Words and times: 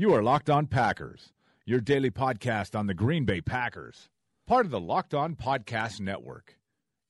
You 0.00 0.14
are 0.14 0.22
Locked 0.22 0.48
On 0.48 0.66
Packers, 0.66 1.34
your 1.66 1.82
daily 1.82 2.10
podcast 2.10 2.74
on 2.74 2.86
the 2.86 2.94
Green 2.94 3.26
Bay 3.26 3.42
Packers. 3.42 4.08
Part 4.46 4.64
of 4.64 4.72
the 4.72 4.80
Locked 4.80 5.12
On 5.12 5.36
Podcast 5.36 6.00
Network. 6.00 6.56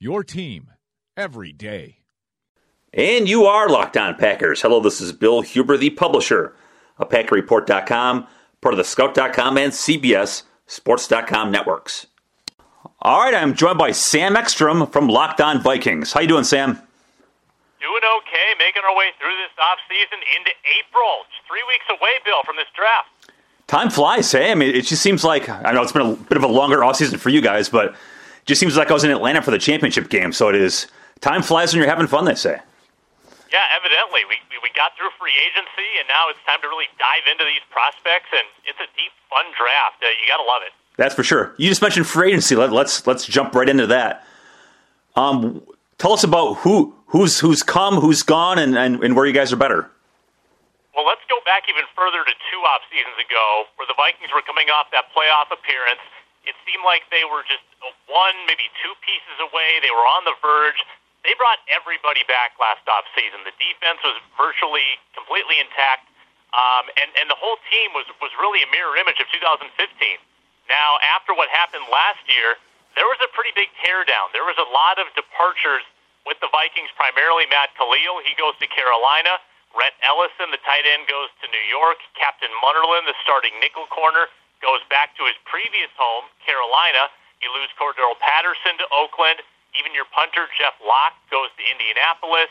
Your 0.00 0.24
team 0.24 0.72
every 1.16 1.52
day. 1.52 1.98
And 2.92 3.28
you 3.28 3.44
are 3.44 3.68
Locked 3.68 3.96
On 3.96 4.16
Packers. 4.16 4.62
Hello, 4.62 4.80
this 4.80 5.00
is 5.00 5.12
Bill 5.12 5.42
Huber, 5.42 5.76
the 5.76 5.90
publisher 5.90 6.56
of 6.98 7.10
PackerReport.com, 7.10 8.26
part 8.60 8.74
of 8.74 8.78
the 8.78 8.82
Scout.com 8.82 9.56
and 9.56 9.72
CBS 9.72 10.42
Sports.com 10.66 11.52
networks. 11.52 12.08
All 13.02 13.20
right, 13.20 13.34
I'm 13.34 13.54
joined 13.54 13.78
by 13.78 13.92
Sam 13.92 14.36
Ekstrom 14.36 14.88
from 14.88 15.06
Locked 15.06 15.40
On 15.40 15.62
Vikings. 15.62 16.12
How 16.12 16.22
you 16.22 16.26
doing, 16.26 16.42
Sam? 16.42 16.82
Okay, 18.30 18.54
making 18.62 18.86
our 18.86 18.94
way 18.94 19.10
through 19.18 19.34
this 19.42 19.50
offseason 19.58 20.22
into 20.38 20.54
April. 20.78 21.26
It's 21.26 21.42
three 21.50 21.66
weeks 21.66 21.82
away, 21.90 22.14
Bill, 22.22 22.46
from 22.46 22.54
this 22.54 22.70
draft. 22.78 23.10
Time 23.66 23.90
flies, 23.90 24.30
hey? 24.30 24.52
I 24.52 24.54
mean, 24.54 24.70
it 24.70 24.86
just 24.86 25.02
seems 25.02 25.24
like, 25.24 25.48
I 25.48 25.72
know 25.72 25.82
it's 25.82 25.90
been 25.90 26.06
a 26.06 26.14
bit 26.14 26.38
of 26.38 26.44
a 26.44 26.46
longer 26.46 26.78
offseason 26.78 27.18
for 27.18 27.28
you 27.30 27.40
guys, 27.40 27.68
but 27.68 27.86
it 27.90 27.94
just 28.46 28.60
seems 28.60 28.76
like 28.76 28.88
I 28.88 28.94
was 28.94 29.02
in 29.02 29.10
Atlanta 29.10 29.42
for 29.42 29.50
the 29.50 29.58
championship 29.58 30.10
game. 30.10 30.30
So 30.30 30.48
it 30.48 30.54
is, 30.54 30.86
time 31.20 31.42
flies 31.42 31.72
when 31.74 31.82
you're 31.82 31.90
having 31.90 32.06
fun, 32.06 32.24
they 32.24 32.36
say. 32.36 32.54
Yeah, 33.50 33.66
evidently. 33.74 34.22
We, 34.30 34.38
we 34.62 34.70
got 34.78 34.94
through 34.96 35.10
free 35.18 35.34
agency, 35.50 35.90
and 35.98 36.06
now 36.06 36.30
it's 36.30 36.38
time 36.46 36.60
to 36.62 36.68
really 36.68 36.86
dive 37.02 37.26
into 37.32 37.42
these 37.42 37.66
prospects, 37.68 38.30
and 38.30 38.46
it's 38.62 38.78
a 38.78 38.86
deep, 38.94 39.10
fun 39.28 39.46
draft. 39.58 39.98
Uh, 40.02 40.06
you 40.22 40.30
got 40.30 40.38
to 40.38 40.46
love 40.46 40.62
it. 40.62 40.70
That's 40.96 41.16
for 41.16 41.24
sure. 41.24 41.52
You 41.58 41.68
just 41.68 41.82
mentioned 41.82 42.06
free 42.06 42.28
agency. 42.28 42.54
Let, 42.54 42.70
let's 42.70 43.08
let's 43.08 43.26
jump 43.26 43.56
right 43.56 43.68
into 43.68 43.88
that. 43.88 44.24
Um, 45.16 45.62
tell 45.98 46.12
us 46.12 46.22
about 46.22 46.58
who 46.58 46.94
who's 47.10 47.38
who's 47.40 47.62
come, 47.62 47.98
who's 48.00 48.22
gone, 48.22 48.58
and, 48.58 48.78
and, 48.78 49.02
and 49.02 49.14
where 49.14 49.26
you 49.26 49.34
guys 49.34 49.52
are 49.52 49.60
better. 49.60 49.90
Well, 50.94 51.06
let's 51.06 51.22
go 51.30 51.38
back 51.46 51.66
even 51.70 51.86
further 51.94 52.22
to 52.22 52.34
two 52.50 52.62
off 52.66 52.82
seasons 52.90 53.18
ago, 53.18 53.70
where 53.78 53.86
the 53.86 53.98
Vikings 53.98 54.30
were 54.34 54.42
coming 54.42 54.70
off 54.70 54.90
that 54.94 55.10
playoff 55.14 55.50
appearance. 55.50 56.02
It 56.46 56.56
seemed 56.64 56.82
like 56.86 57.04
they 57.12 57.22
were 57.26 57.44
just 57.44 57.62
one, 58.08 58.36
maybe 58.48 58.66
two 58.80 58.94
pieces 59.04 59.36
away. 59.38 59.78
They 59.84 59.92
were 59.92 60.08
on 60.08 60.24
the 60.24 60.34
verge. 60.40 60.80
They 61.20 61.36
brought 61.36 61.60
everybody 61.68 62.24
back 62.24 62.56
last 62.56 62.80
off 62.88 63.04
season. 63.12 63.44
The 63.44 63.52
defense 63.60 64.00
was 64.00 64.16
virtually 64.40 64.96
completely 65.12 65.60
intact, 65.60 66.08
um, 66.56 66.88
and 66.96 67.12
and 67.20 67.26
the 67.28 67.36
whole 67.36 67.60
team 67.68 67.92
was 67.92 68.08
was 68.24 68.32
really 68.40 68.64
a 68.64 68.70
mirror 68.72 68.96
image 68.96 69.20
of 69.20 69.28
2015. 69.28 69.68
Now, 70.70 71.02
after 71.16 71.34
what 71.34 71.50
happened 71.50 71.82
last 71.90 72.22
year, 72.30 72.56
there 72.94 73.04
was 73.04 73.18
a 73.20 73.30
pretty 73.34 73.50
big 73.58 73.68
teardown. 73.82 74.30
There 74.30 74.46
was 74.46 74.56
a 74.56 74.68
lot 74.70 75.02
of 75.02 75.10
departures 75.18 75.82
with 76.28 76.38
the 76.44 76.50
Vikings, 76.52 76.90
primarily 76.96 77.48
Matt 77.48 77.72
Kalil. 77.76 78.20
He 78.24 78.36
goes 78.36 78.54
to 78.60 78.66
Carolina. 78.68 79.40
Rhett 79.72 79.94
Ellison, 80.02 80.50
the 80.50 80.58
tight 80.66 80.82
end, 80.82 81.06
goes 81.06 81.30
to 81.40 81.46
New 81.48 81.66
York. 81.70 82.02
Captain 82.18 82.50
Munnerlyn, 82.58 83.06
the 83.06 83.14
starting 83.22 83.54
nickel 83.62 83.86
corner, 83.86 84.26
goes 84.58 84.82
back 84.90 85.14
to 85.16 85.22
his 85.24 85.38
previous 85.46 85.90
home, 85.94 86.26
Carolina. 86.42 87.06
You 87.40 87.48
lose 87.54 87.70
Cordarrelle 87.78 88.18
Patterson 88.20 88.76
to 88.82 88.86
Oakland. 88.92 89.40
Even 89.78 89.94
your 89.94 90.04
punter, 90.10 90.50
Jeff 90.58 90.74
Locke, 90.82 91.14
goes 91.30 91.48
to 91.56 91.62
Indianapolis. 91.64 92.50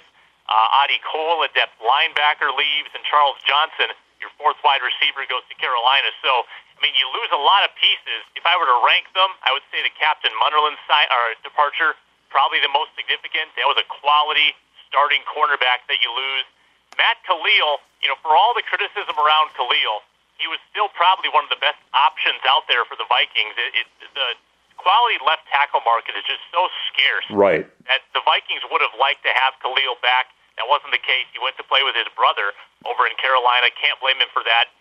Uh, 0.50 0.80
Audie 0.82 1.04
Cole, 1.06 1.44
a 1.46 1.50
depth 1.54 1.78
linebacker, 1.84 2.50
leaves. 2.56 2.90
And 2.96 3.04
Charles 3.06 3.38
Johnson, 3.46 3.94
your 4.18 4.32
fourth 4.40 4.58
wide 4.66 4.82
receiver, 4.82 5.22
goes 5.30 5.46
to 5.52 5.56
Carolina. 5.60 6.10
So, 6.26 6.48
I 6.48 6.80
mean, 6.82 6.96
you 6.98 7.06
lose 7.12 7.30
a 7.36 7.38
lot 7.38 7.68
of 7.68 7.76
pieces. 7.78 8.26
If 8.34 8.48
I 8.48 8.56
were 8.58 8.66
to 8.66 8.80
rank 8.88 9.12
them, 9.14 9.30
I 9.46 9.54
would 9.54 9.62
say 9.70 9.84
the 9.84 9.94
Captain 9.94 10.32
Munnerlyn 10.42 10.80
si- 10.90 11.10
or 11.12 11.38
departure, 11.46 11.94
probably 12.30 12.62
the 12.62 12.72
most 12.72 12.94
significant. 12.96 13.52
That 13.58 13.68
was 13.68 13.78
a 13.78 13.88
quality 13.90 14.56
starting 14.88 15.22
cornerback 15.30 15.86
that 15.90 16.02
you 16.02 16.10
lose. 16.10 16.46
Matt 16.98 17.22
Kalil, 17.26 17.82
you 18.02 18.10
know, 18.10 18.18
for 18.26 18.34
all 18.34 18.58
the 18.58 18.66
criticism 18.66 19.14
around 19.18 19.54
Kalil, 19.54 20.02
he 20.42 20.48
was 20.48 20.58
still 20.72 20.90
probably 20.96 21.30
one 21.30 21.46
of 21.46 21.52
the 21.52 21.60
best 21.60 21.78
options 21.94 22.40
out 22.48 22.66
there 22.72 22.88
for 22.88 22.96
the 22.96 23.06
Vikings. 23.06 23.54
It, 23.60 23.86
it, 23.86 23.88
the 24.16 24.30
quality 24.80 25.20
left 25.22 25.46
tackle 25.52 25.84
market 25.84 26.16
is 26.16 26.24
just 26.24 26.42
so 26.50 26.72
scarce. 26.90 27.28
Right. 27.30 27.68
That 27.92 28.08
the 28.16 28.24
Vikings 28.24 28.64
would 28.72 28.80
have 28.80 28.96
liked 28.96 29.28
to 29.28 29.34
have 29.36 29.60
Kalil 29.60 30.00
back. 30.00 30.32
That 30.56 30.68
wasn't 30.72 30.96
the 30.96 31.04
case. 31.04 31.28
He 31.36 31.40
went 31.40 31.60
to 31.60 31.66
play 31.68 31.84
with 31.84 31.96
his 31.96 32.08
brother 32.16 32.56
over 32.88 33.08
in 33.08 33.16
Carolina. 33.20 33.72
Can't 33.76 34.00
blame 34.00 34.20
him 34.20 34.32
for 34.32 34.44
that. 34.48 34.72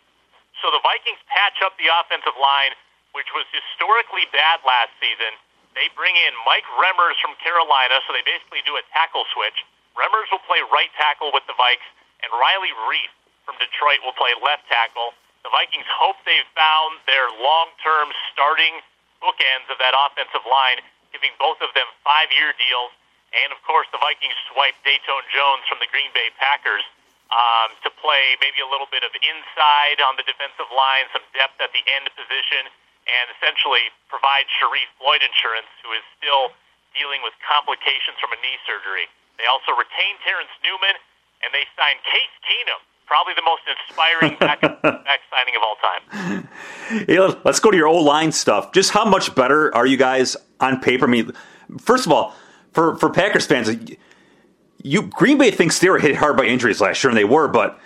So 0.63 0.71
the 0.75 0.83
Vikings 0.83 1.23
patch 1.31 1.63
up 1.63 1.79
the 1.79 1.87
offensive 1.87 2.35
line, 2.39 2.75
which 3.15 3.31
was 3.31 3.47
historically 3.51 4.27
bad 4.35 4.63
last 4.67 4.91
season. 4.99 5.35
They 5.77 5.89
bring 5.95 6.17
in 6.17 6.33
Mike 6.49 6.67
Remmers 6.81 7.17
from 7.21 7.37
Carolina, 7.41 8.01
so 8.07 8.13
they 8.13 8.25
basically 8.25 8.65
do 8.65 8.77
a 8.77 8.85
tackle 8.93 9.25
switch. 9.35 9.63
Remmers 9.99 10.31
will 10.31 10.43
play 10.47 10.63
right 10.71 10.91
tackle 10.95 11.35
with 11.35 11.45
the 11.51 11.57
Vikes, 11.59 11.87
and 12.23 12.31
Riley 12.35 12.73
Reiff 12.87 13.13
from 13.47 13.59
Detroit 13.59 14.03
will 14.05 14.17
play 14.17 14.35
left 14.43 14.67
tackle. 14.71 15.15
The 15.47 15.51
Vikings 15.55 15.87
hope 15.89 16.19
they've 16.27 16.51
found 16.53 17.01
their 17.07 17.31
long-term 17.39 18.11
starting 18.35 18.83
bookends 19.23 19.67
of 19.71 19.79
that 19.79 19.95
offensive 19.95 20.45
line, 20.47 20.83
giving 21.11 21.33
both 21.39 21.59
of 21.65 21.73
them 21.75 21.87
five-year 22.05 22.55
deals. 22.59 22.93
And 23.33 23.53
of 23.53 23.61
course, 23.65 23.87
the 23.93 24.01
Vikings 24.01 24.37
swiped 24.51 24.81
Datone 24.85 25.27
Jones 25.33 25.65
from 25.69 25.79
the 25.81 25.89
Green 25.91 26.09
Bay 26.17 26.33
Packers 26.41 26.85
um, 27.29 27.77
to 27.85 27.93
play 28.01 28.37
maybe 28.41 28.65
a 28.65 28.69
little 28.69 28.89
bit 28.89 29.05
of 29.05 29.13
inside 29.21 30.01
on 30.01 30.17
the 30.17 30.25
defensive 30.25 30.69
line, 30.73 31.07
some 31.13 31.25
depth 31.37 31.61
at 31.61 31.73
the 31.77 31.85
end 32.01 32.09
position, 32.17 32.73
and 33.09 33.25
essentially 33.37 33.89
provide 34.13 34.45
Sharrif 34.61 34.89
Floyd 35.01 35.25
insurance, 35.25 35.69
who 35.81 35.91
is 35.97 36.05
still 36.21 36.53
dealing 36.93 37.25
with 37.25 37.33
complications 37.45 38.17
from 38.21 38.33
a 38.37 38.39
knee 38.45 38.57
surgery. 38.69 39.09
They 39.41 39.47
also 39.49 39.73
retain 39.77 40.19
Terrence 40.25 40.53
Newman, 40.61 40.97
and 41.45 41.49
they 41.55 41.65
signed 41.79 42.01
Case 42.05 42.35
Keenum, 42.45 42.81
probably 43.07 43.35
the 43.39 43.47
most 43.47 43.65
inspiring 43.67 44.35
back, 44.43 44.61
back 44.61 45.21
signing 45.33 45.55
of 45.57 45.63
all 45.65 45.77
time. 45.81 46.03
Hey, 46.89 47.21
let's 47.45 47.61
go 47.61 47.71
to 47.71 47.77
your 47.77 47.87
O 47.87 47.97
line 47.97 48.33
stuff. 48.33 48.73
Just 48.73 48.93
how 48.93 49.05
much 49.05 49.35
better 49.35 49.75
are 49.75 49.87
you 49.87 49.99
guys 49.99 50.39
on 50.59 50.81
paper? 50.81 51.05
I 51.05 51.09
mean, 51.09 51.33
first 51.79 52.07
of 52.07 52.13
all, 52.13 52.35
for 52.73 52.97
for 52.97 53.11
Packers 53.11 53.45
fans, 53.45 53.69
you 54.83 55.03
Green 55.03 55.37
Bay 55.37 55.51
thinks 55.51 55.81
they 55.81 55.91
were 55.91 55.99
hit 55.99 56.17
hard 56.17 56.39
by 56.39 56.45
injuries 56.45 56.81
last 56.81 57.05
year, 57.05 57.11
and 57.11 57.19
they 57.19 57.25
were, 57.25 57.47
but 57.47 57.79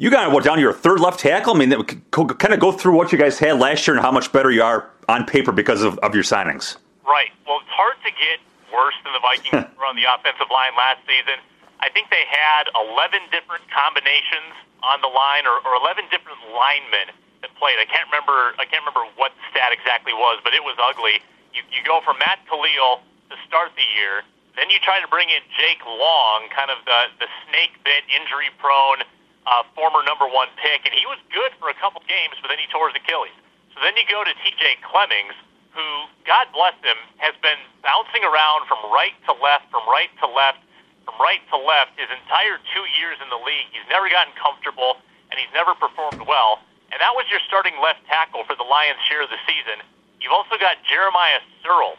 you 0.00 0.08
got 0.08 0.32
what 0.32 0.48
down 0.48 0.56
to 0.56 0.64
your 0.64 0.72
third 0.72 0.96
left 0.96 1.20
tackle. 1.20 1.52
I 1.52 1.60
mean, 1.60 1.76
kind 2.08 2.56
of 2.56 2.58
go 2.58 2.72
through 2.72 2.96
what 2.96 3.12
you 3.12 3.20
guys 3.20 3.36
had 3.36 3.60
last 3.60 3.84
year 3.84 3.92
and 3.92 4.00
how 4.00 4.08
much 4.08 4.32
better 4.32 4.48
you 4.48 4.64
are 4.64 4.88
on 5.12 5.28
paper 5.28 5.52
because 5.52 5.84
of, 5.84 6.00
of 6.00 6.16
your 6.16 6.24
signings. 6.24 6.80
Right. 7.04 7.28
Well, 7.44 7.60
it's 7.60 7.68
hard 7.68 8.00
to 8.08 8.10
get 8.16 8.40
worse 8.72 8.96
than 9.04 9.12
the 9.12 9.20
Vikings 9.20 9.68
were 9.76 9.84
on 9.84 10.00
the 10.00 10.08
offensive 10.08 10.48
line 10.48 10.72
last 10.72 11.04
season. 11.04 11.36
I 11.84 11.92
think 11.92 12.08
they 12.08 12.24
had 12.32 12.72
11 12.72 13.28
different 13.28 13.60
combinations 13.68 14.56
on 14.80 15.04
the 15.04 15.12
line, 15.12 15.44
or, 15.44 15.60
or 15.68 15.76
11 15.76 16.08
different 16.08 16.40
linemen 16.48 17.12
that 17.44 17.52
played. 17.60 17.76
I 17.76 17.84
can't 17.84 18.08
remember. 18.08 18.56
I 18.56 18.64
can't 18.64 18.80
remember 18.80 19.04
what 19.20 19.36
the 19.36 19.44
stat 19.52 19.68
exactly 19.68 20.16
was, 20.16 20.40
but 20.40 20.56
it 20.56 20.64
was 20.64 20.80
ugly. 20.80 21.20
You, 21.52 21.60
you 21.68 21.84
go 21.84 22.00
from 22.00 22.16
Matt 22.16 22.40
Kalil 22.48 23.04
to 23.28 23.36
start 23.44 23.76
the 23.76 23.84
year, 24.00 24.24
then 24.56 24.72
you 24.72 24.80
try 24.80 24.96
to 24.96 25.08
bring 25.12 25.28
in 25.28 25.44
Jake 25.60 25.84
Long, 25.84 26.48
kind 26.48 26.72
of 26.72 26.80
the 26.88 27.12
the 27.20 27.28
snake 27.44 27.76
bit, 27.84 28.00
injury 28.08 28.48
prone, 28.56 29.04
uh, 29.46 29.64
former 29.76 30.04
number 30.04 30.28
one 30.28 30.48
pick, 30.60 30.84
and 30.84 30.92
he 30.92 31.04
was 31.08 31.18
good 31.32 31.52
for 31.56 31.68
a 31.72 31.76
couple 31.78 32.02
games, 32.08 32.36
but 32.40 32.48
then 32.52 32.60
he 32.60 32.68
tore 32.68 32.92
his 32.92 32.96
Achilles. 33.00 33.34
So 33.72 33.80
then 33.80 33.96
you 33.96 34.04
go 34.08 34.24
to 34.24 34.32
T.J. 34.44 34.84
Clemmings, 34.84 35.36
who, 35.72 35.86
God 36.26 36.50
bless 36.52 36.76
him, 36.82 36.98
has 37.22 37.32
been 37.40 37.58
bouncing 37.80 38.26
around 38.26 38.66
from 38.66 38.82
right 38.90 39.14
to 39.30 39.32
left, 39.38 39.70
from 39.70 39.86
right 39.88 40.10
to 40.20 40.28
left 40.28 40.60
from 41.04 41.16
right 41.20 41.40
to 41.50 41.56
left 41.56 41.96
his 41.96 42.08
entire 42.12 42.60
two 42.70 42.86
years 43.00 43.16
in 43.18 43.28
the 43.32 43.40
league. 43.40 43.68
He's 43.72 43.86
never 43.88 44.06
gotten 44.12 44.32
comfortable, 44.36 45.00
and 45.32 45.40
he's 45.40 45.50
never 45.50 45.74
performed 45.74 46.22
well. 46.28 46.60
And 46.92 46.98
that 47.00 47.14
was 47.14 47.26
your 47.30 47.40
starting 47.46 47.74
left 47.82 48.04
tackle 48.06 48.44
for 48.44 48.54
the 48.54 48.66
Lions' 48.66 49.00
share 49.06 49.22
of 49.22 49.30
the 49.30 49.40
season. 49.46 49.82
You've 50.20 50.34
also 50.34 50.58
got 50.60 50.78
Jeremiah 50.84 51.40
Sirles, 51.64 51.98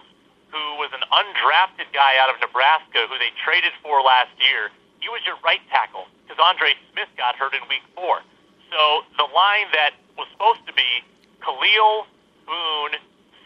who 0.51 0.63
was 0.77 0.91
an 0.93 1.03
undrafted 1.09 1.89
guy 1.95 2.19
out 2.19 2.29
of 2.29 2.37
Nebraska 2.43 3.07
who 3.07 3.15
they 3.17 3.31
traded 3.39 3.71
for 3.81 4.03
last 4.03 4.31
year. 4.37 4.69
He 5.01 5.09
was 5.09 5.21
your 5.25 5.37
right 5.43 5.61
tackle 5.73 6.05
because 6.23 6.37
Andre 6.37 6.77
Smith 6.93 7.09
got 7.17 7.35
hurt 7.35 7.53
in 7.53 7.61
week 7.67 7.83
four. 7.97 8.21
So 8.69 9.03
the 9.17 9.27
line 9.33 9.67
that 9.73 9.97
was 10.17 10.29
supposed 10.31 10.63
to 10.69 10.73
be 10.73 11.03
Kalil, 11.43 12.07
Boone, 12.47 12.95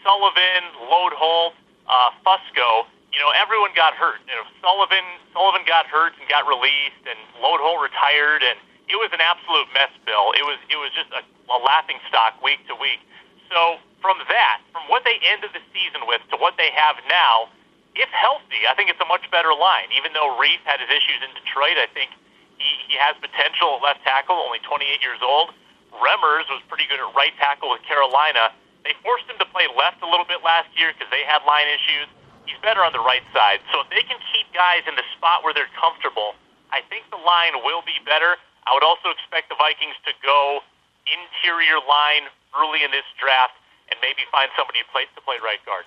Sullivan, 0.03 0.63
Loadholt, 0.91 1.57
uh, 1.87 2.11
Fusco, 2.21 2.85
you 3.15 3.23
know, 3.23 3.31
everyone 3.31 3.71
got 3.71 3.95
hurt. 3.95 4.19
You 4.27 4.35
know, 4.35 4.45
Sullivan 4.59 5.07
Sullivan 5.31 5.63
got 5.63 5.87
hurt 5.87 6.13
and 6.19 6.27
got 6.27 6.43
released, 6.43 6.99
and 7.07 7.17
Loadholt 7.39 7.79
retired, 7.79 8.43
and 8.43 8.59
it 8.91 8.99
was 8.99 9.09
an 9.15 9.23
absolute 9.23 9.71
mess, 9.71 9.89
Bill. 10.03 10.35
It 10.35 10.43
was 10.43 10.59
it 10.67 10.75
was 10.75 10.91
just 10.91 11.09
a, 11.15 11.23
a 11.47 11.57
laughing 11.63 11.97
stock 12.11 12.35
week 12.43 12.59
to 12.67 12.75
week. 12.75 12.99
So 13.47 13.79
from 14.03 14.19
that, 14.27 14.59
from 14.75 14.83
what 14.91 15.07
they 15.07 15.15
ended 15.31 15.55
the 15.55 15.63
season 15.71 16.03
with 16.05 16.21
to 16.29 16.37
what 16.37 16.59
they 16.59 16.69
have 16.75 16.99
now, 17.07 17.47
if 17.95 18.11
healthy, 18.11 18.67
I 18.67 18.75
think 18.75 18.91
it's 18.91 18.99
a 18.99 19.07
much 19.07 19.23
better 19.31 19.55
line. 19.55 19.87
Even 19.95 20.11
though 20.11 20.35
Reiff 20.35 20.59
had 20.67 20.83
his 20.83 20.91
issues 20.91 21.19
in 21.23 21.31
Detroit, 21.35 21.79
I 21.79 21.87
think 21.95 22.11
he, 22.59 22.69
he 22.91 22.95
has 22.99 23.15
potential 23.19 23.79
at 23.79 23.81
left 23.83 24.01
tackle, 24.03 24.35
only 24.35 24.59
28 24.63 24.83
years 24.99 25.19
old. 25.23 25.55
Remmers 25.95 26.47
was 26.51 26.59
pretty 26.67 26.87
good 26.91 26.99
at 26.99 27.07
right 27.15 27.31
tackle 27.39 27.71
with 27.71 27.83
Carolina. 27.87 28.51
They 28.83 28.93
forced 28.99 29.25
him 29.31 29.39
to 29.39 29.47
play 29.49 29.65
left 29.71 30.03
a 30.03 30.09
little 30.09 30.27
bit 30.27 30.43
last 30.43 30.69
year 30.75 30.91
because 30.91 31.07
they 31.09 31.23
had 31.23 31.41
line 31.47 31.71
issues. 31.71 32.11
He's 32.43 32.59
better 32.61 32.83
on 32.83 32.93
the 32.93 33.01
right 33.01 33.25
side. 33.33 33.63
So 33.73 33.81
if 33.81 33.89
they 33.89 34.03
can 34.05 34.19
keep 34.35 34.45
guys 34.53 34.85
in 34.85 34.93
the 34.93 35.07
spot 35.17 35.41
where 35.41 35.55
they're 35.55 35.71
comfortable, 35.73 36.37
I 36.69 36.83
think 36.91 37.07
the 37.09 37.17
line 37.17 37.63
will 37.65 37.81
be 37.81 37.97
better. 38.05 38.37
I 38.67 38.75
would 38.75 38.85
also 38.85 39.09
expect 39.09 39.49
the 39.49 39.57
Vikings 39.57 39.97
to 40.05 40.13
go 40.21 40.61
interior 41.07 41.81
line 41.85 42.29
early 42.53 42.83
in 42.85 42.91
this 42.91 43.07
draft 43.17 43.57
and 43.89 43.97
maybe 44.01 44.25
find 44.29 44.49
somebody 44.57 44.81
to 44.81 44.89
play, 44.89 45.05
to 45.15 45.21
play 45.21 45.37
right 45.41 45.61
guard. 45.65 45.85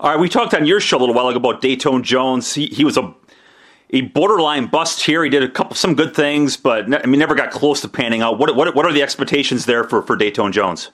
All 0.00 0.08
right, 0.08 0.16
we 0.16 0.32
talked 0.32 0.56
on 0.56 0.64
your 0.64 0.80
show 0.80 0.96
a 0.96 1.04
little 1.04 1.12
while 1.12 1.28
ago 1.28 1.36
about 1.36 1.60
Datone 1.60 2.00
Jones. 2.00 2.56
He, 2.56 2.72
he 2.72 2.88
was 2.88 2.96
a 2.96 3.12
a 3.92 4.00
borderline 4.16 4.64
bust 4.64 5.04
here. 5.04 5.20
He 5.20 5.28
did 5.28 5.44
a 5.44 5.50
couple 5.50 5.76
some 5.76 5.92
good 5.92 6.16
things, 6.16 6.56
but 6.56 6.88
I 6.88 7.04
mean 7.04 7.20
never 7.20 7.36
got 7.36 7.52
close 7.52 7.84
to 7.84 7.88
panning 7.92 8.24
out. 8.24 8.40
What 8.40 8.56
what 8.56 8.72
what 8.72 8.88
are 8.88 8.96
the 8.96 9.04
expectations 9.04 9.68
there 9.68 9.84
for 9.84 10.00
for 10.00 10.16
Datone 10.16 10.56
Jones? 10.56 10.88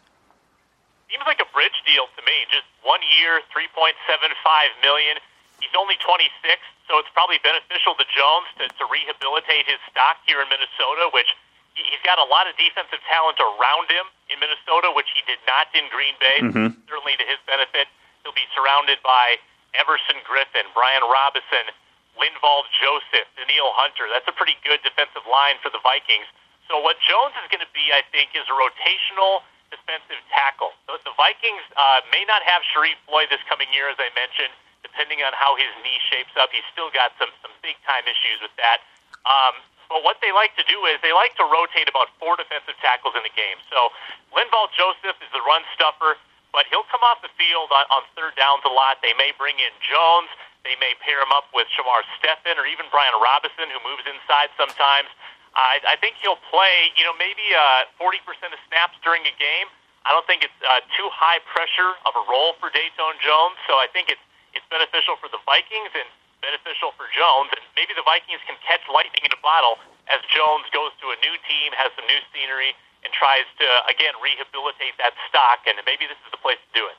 Seems 1.06 1.22
like 1.22 1.38
a 1.38 1.46
bridge 1.54 1.78
deal 1.86 2.10
to 2.18 2.22
me. 2.26 2.34
Just 2.50 2.66
one 2.82 2.98
year, 3.22 3.46
three 3.54 3.70
point 3.78 3.94
seven 4.10 4.34
five 4.42 4.74
million. 4.82 5.22
He's 5.62 5.70
only 5.78 5.94
twenty 6.02 6.26
six, 6.42 6.58
so 6.90 6.98
it's 6.98 7.12
probably 7.14 7.38
beneficial 7.46 7.94
to 7.94 8.06
Jones 8.10 8.50
to, 8.58 8.66
to 8.66 8.84
rehabilitate 8.90 9.70
his 9.70 9.78
stock 9.86 10.18
here 10.26 10.42
in 10.42 10.50
Minnesota, 10.50 11.14
which 11.14 11.30
he's 11.78 12.02
got 12.02 12.18
a 12.18 12.26
lot 12.26 12.50
of 12.50 12.58
defensive 12.58 12.98
talent 13.06 13.38
around 13.38 13.86
him 13.86 14.10
in 14.34 14.42
Minnesota, 14.42 14.90
which 14.98 15.06
he 15.14 15.22
did 15.30 15.38
not 15.46 15.70
in 15.78 15.86
Green 15.94 16.18
Bay. 16.18 16.38
Mm-hmm. 16.42 16.90
Certainly 16.90 17.14
to 17.22 17.26
his 17.30 17.38
benefit, 17.46 17.86
he'll 18.26 18.34
be 18.34 18.50
surrounded 18.58 18.98
by 19.06 19.38
Everson 19.78 20.18
Griffen, 20.26 20.66
Brian 20.74 21.06
Robison, 21.06 21.70
Linval 22.18 22.66
Joseph, 22.82 23.30
Danielle 23.38 23.70
Hunter. 23.78 24.10
That's 24.10 24.26
a 24.26 24.34
pretty 24.34 24.58
good 24.66 24.82
defensive 24.82 25.22
line 25.30 25.62
for 25.62 25.70
the 25.70 25.78
Vikings. 25.86 26.26
So 26.66 26.82
what 26.82 26.98
Jones 27.06 27.38
is 27.38 27.46
going 27.54 27.62
to 27.62 27.70
be, 27.70 27.94
I 27.94 28.02
think, 28.10 28.34
is 28.34 28.42
a 28.50 28.56
rotational 28.58 29.46
defensive 29.70 30.18
tackle. 30.34 30.74
So 30.90 30.98
the 31.06 31.14
Vikings 31.14 31.62
uh, 31.78 32.02
may 32.10 32.26
not 32.26 32.42
have 32.42 32.66
Sharrif 32.74 32.98
Floyd 33.06 33.30
this 33.30 33.42
coming 33.46 33.70
year, 33.70 33.86
as 33.86 34.00
I 34.02 34.10
mentioned, 34.18 34.50
depending 34.82 35.22
on 35.22 35.30
how 35.38 35.54
his 35.54 35.70
knee 35.86 36.02
shapes 36.10 36.34
up. 36.34 36.50
He's 36.50 36.66
still 36.74 36.90
got 36.90 37.14
some 37.22 37.30
some 37.46 37.54
big 37.62 37.78
time 37.86 38.02
issues 38.10 38.42
with 38.42 38.54
that. 38.58 38.82
Um, 39.22 39.62
but 39.86 40.02
what 40.02 40.18
they 40.18 40.34
like 40.34 40.54
to 40.58 40.66
do 40.66 40.82
is 40.90 40.98
they 41.02 41.14
like 41.14 41.38
to 41.38 41.46
rotate 41.46 41.86
about 41.86 42.10
four 42.18 42.34
defensive 42.34 42.74
tackles 42.82 43.14
in 43.14 43.22
the 43.22 43.34
game. 43.34 43.58
So 43.70 43.94
Linval 44.34 44.66
Joseph 44.74 45.14
is 45.22 45.30
the 45.30 45.42
run 45.46 45.62
stuffer, 45.78 46.18
but 46.56 46.64
he'll 46.72 46.88
come 46.88 47.04
off 47.04 47.20
the 47.20 47.28
field 47.36 47.68
on, 47.68 47.84
on 47.92 48.00
third 48.16 48.32
downs 48.40 48.64
a 48.64 48.72
lot. 48.72 49.04
They 49.04 49.12
may 49.20 49.36
bring 49.36 49.60
in 49.60 49.76
Jones. 49.84 50.32
They 50.64 50.72
may 50.80 50.96
pair 51.04 51.20
him 51.20 51.28
up 51.36 51.52
with 51.52 51.68
Shamar 51.76 52.00
Stephen 52.16 52.56
or 52.56 52.64
even 52.64 52.88
Brian 52.88 53.12
Robison, 53.20 53.68
who 53.68 53.76
moves 53.84 54.08
inside 54.08 54.48
sometimes. 54.56 55.12
I, 55.52 55.84
I 55.84 55.96
think 56.00 56.16
he'll 56.24 56.40
play, 56.48 56.96
you 56.96 57.04
know, 57.04 57.12
maybe 57.20 57.44
uh, 57.52 58.00
40% 58.00 58.24
of 58.48 58.60
snaps 58.72 58.96
during 59.04 59.20
a 59.28 59.34
game. 59.36 59.68
I 60.08 60.16
don't 60.16 60.24
think 60.24 60.48
it's 60.48 60.60
uh, 60.64 60.80
too 60.96 61.12
high 61.12 61.44
pressure 61.44 61.92
of 62.08 62.16
a 62.16 62.24
role 62.24 62.56
for 62.56 62.72
Datone 62.72 63.20
Jones, 63.20 63.60
so 63.68 63.76
I 63.76 63.90
think 63.92 64.08
it's 64.08 64.22
it's 64.56 64.64
beneficial 64.72 65.20
for 65.20 65.28
the 65.28 65.42
Vikings 65.44 65.92
and 65.92 66.08
beneficial 66.40 66.96
for 66.96 67.04
Jones. 67.12 67.52
And 67.52 67.60
maybe 67.76 67.92
the 67.92 68.06
Vikings 68.08 68.40
can 68.48 68.56
catch 68.64 68.80
lightning 68.88 69.20
in 69.20 69.32
a 69.34 69.40
bottle 69.44 69.76
as 70.08 70.24
Jones 70.32 70.64
goes 70.72 70.96
to 71.04 71.12
a 71.12 71.16
new 71.20 71.36
team, 71.44 71.76
has 71.76 71.92
some 71.92 72.08
new 72.08 72.22
scenery, 72.32 72.72
and 73.06 73.14
tries 73.14 73.46
to 73.62 73.66
again 73.86 74.18
rehabilitate 74.18 74.98
that 74.98 75.14
stock. 75.30 75.62
And 75.70 75.78
maybe 75.86 76.10
this 76.10 76.18
is 76.26 76.30
the 76.34 76.42
place 76.42 76.58
to 76.58 76.70
do 76.74 76.84
it. 76.90 76.98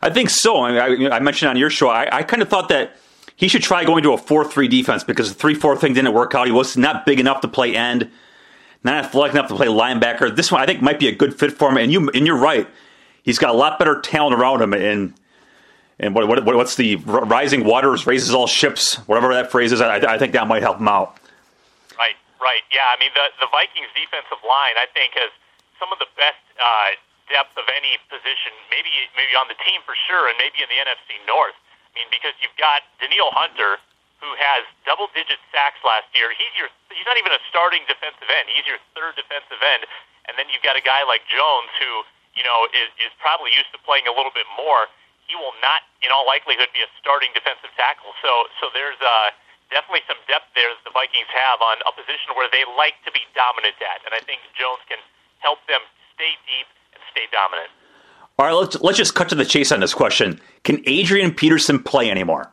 I 0.00 0.10
think 0.10 0.30
so. 0.30 0.62
I, 0.62 1.16
I 1.16 1.18
mentioned 1.18 1.50
on 1.50 1.56
your 1.56 1.70
show, 1.70 1.88
I, 1.88 2.18
I 2.18 2.22
kind 2.22 2.42
of 2.42 2.48
thought 2.48 2.68
that 2.68 2.96
he 3.34 3.48
should 3.48 3.62
try 3.62 3.84
going 3.84 4.04
to 4.04 4.12
a 4.12 4.18
4 4.18 4.44
3 4.44 4.68
defense 4.68 5.02
because 5.02 5.28
the 5.28 5.34
3 5.34 5.54
4 5.54 5.76
thing 5.76 5.94
didn't 5.94 6.14
work 6.14 6.34
out. 6.34 6.46
He 6.46 6.52
was 6.52 6.76
not 6.76 7.04
big 7.04 7.18
enough 7.18 7.40
to 7.40 7.48
play 7.48 7.74
end, 7.74 8.10
not 8.84 9.04
athletic 9.04 9.34
enough 9.34 9.48
to 9.48 9.56
play 9.56 9.66
linebacker. 9.66 10.34
This 10.34 10.52
one, 10.52 10.62
I 10.62 10.66
think, 10.66 10.80
might 10.80 11.00
be 11.00 11.08
a 11.08 11.14
good 11.14 11.36
fit 11.36 11.52
for 11.52 11.68
him. 11.70 11.76
And, 11.76 11.90
you, 11.90 12.08
and 12.10 12.26
you're 12.26 12.38
right. 12.38 12.68
He's 13.24 13.38
got 13.38 13.50
a 13.50 13.58
lot 13.58 13.78
better 13.80 14.00
talent 14.00 14.38
around 14.38 14.62
him. 14.62 14.72
And 14.72 15.14
and 15.98 16.14
what, 16.14 16.28
what, 16.28 16.44
what's 16.44 16.76
the 16.76 16.96
rising 16.96 17.64
waters 17.64 18.06
raises 18.06 18.34
all 18.34 18.46
ships, 18.46 18.96
whatever 19.06 19.32
that 19.32 19.50
phrase 19.50 19.72
is, 19.72 19.80
I, 19.80 19.96
I 19.96 20.18
think 20.18 20.34
that 20.34 20.46
might 20.46 20.62
help 20.62 20.78
him 20.78 20.88
out. 20.88 21.18
Right. 22.46 22.62
Yeah, 22.70 22.86
I 22.86 22.96
mean, 23.02 23.10
the, 23.10 23.26
the 23.42 23.50
Vikings 23.50 23.90
defensive 23.98 24.38
line, 24.46 24.78
I 24.78 24.86
think, 24.94 25.18
has 25.18 25.34
some 25.82 25.90
of 25.90 25.98
the 25.98 26.06
best 26.14 26.38
uh, 26.62 26.94
depth 27.26 27.58
of 27.58 27.66
any 27.74 27.98
position, 28.06 28.54
maybe 28.70 28.86
maybe 29.18 29.34
on 29.34 29.50
the 29.50 29.58
team 29.66 29.82
for 29.82 29.98
sure, 30.06 30.30
and 30.30 30.38
maybe 30.38 30.62
in 30.62 30.70
the 30.70 30.78
NFC 30.78 31.18
North. 31.26 31.58
I 31.58 31.98
mean, 31.98 32.06
because 32.14 32.38
you've 32.38 32.54
got 32.54 32.86
Danielle 33.02 33.34
Hunter, 33.34 33.82
who 34.22 34.30
has 34.38 34.62
double-digit 34.86 35.42
sacks 35.50 35.82
last 35.82 36.06
year. 36.14 36.30
He's 36.30 36.54
your 36.54 36.70
he's 36.94 37.02
not 37.02 37.18
even 37.18 37.34
a 37.34 37.42
starting 37.50 37.82
defensive 37.90 38.30
end. 38.30 38.46
He's 38.46 38.62
your 38.70 38.78
third 38.94 39.18
defensive 39.18 39.58
end, 39.66 39.82
and 40.30 40.38
then 40.38 40.46
you've 40.46 40.62
got 40.62 40.78
a 40.78 40.84
guy 40.86 41.02
like 41.02 41.26
Jones, 41.26 41.74
who 41.82 42.06
you 42.38 42.46
know 42.46 42.70
is, 42.70 43.10
is 43.10 43.12
probably 43.18 43.50
used 43.58 43.74
to 43.74 43.80
playing 43.82 44.06
a 44.06 44.14
little 44.14 44.32
bit 44.32 44.46
more. 44.54 44.86
He 45.26 45.34
will 45.34 45.58
not, 45.58 45.82
in 46.06 46.14
all 46.14 46.22
likelihood, 46.22 46.70
be 46.70 46.86
a 46.86 46.90
starting 47.02 47.34
defensive 47.34 47.74
tackle. 47.74 48.14
So 48.22 48.46
so 48.62 48.70
there's 48.70 49.02
uh, 49.02 49.34
definitely 49.70 50.04
some 50.06 50.20
depth 50.30 50.50
there 50.54 50.70
that 50.70 50.82
the 50.86 50.94
Vikings 50.94 51.30
have 51.30 51.58
on 51.62 51.82
a 51.86 51.92
position 51.94 52.34
where 52.38 52.48
they 52.50 52.62
like 52.78 52.98
to 53.04 53.10
be 53.12 53.22
dominant 53.34 53.76
at, 53.82 54.02
and 54.06 54.12
I 54.14 54.22
think 54.22 54.42
Jones 54.54 54.82
can 54.86 54.98
help 55.38 55.60
them 55.66 55.82
stay 56.14 56.34
deep 56.46 56.68
and 56.94 57.00
stay 57.10 57.26
dominant. 57.30 57.70
All 58.38 58.46
right, 58.46 58.52
let's 58.52 58.76
let's 58.80 58.98
just 58.98 59.14
cut 59.14 59.28
to 59.30 59.34
the 59.34 59.44
chase 59.44 59.72
on 59.72 59.80
this 59.80 59.94
question. 59.94 60.40
Can 60.64 60.82
Adrian 60.86 61.32
Peterson 61.32 61.82
play 61.82 62.10
anymore? 62.10 62.52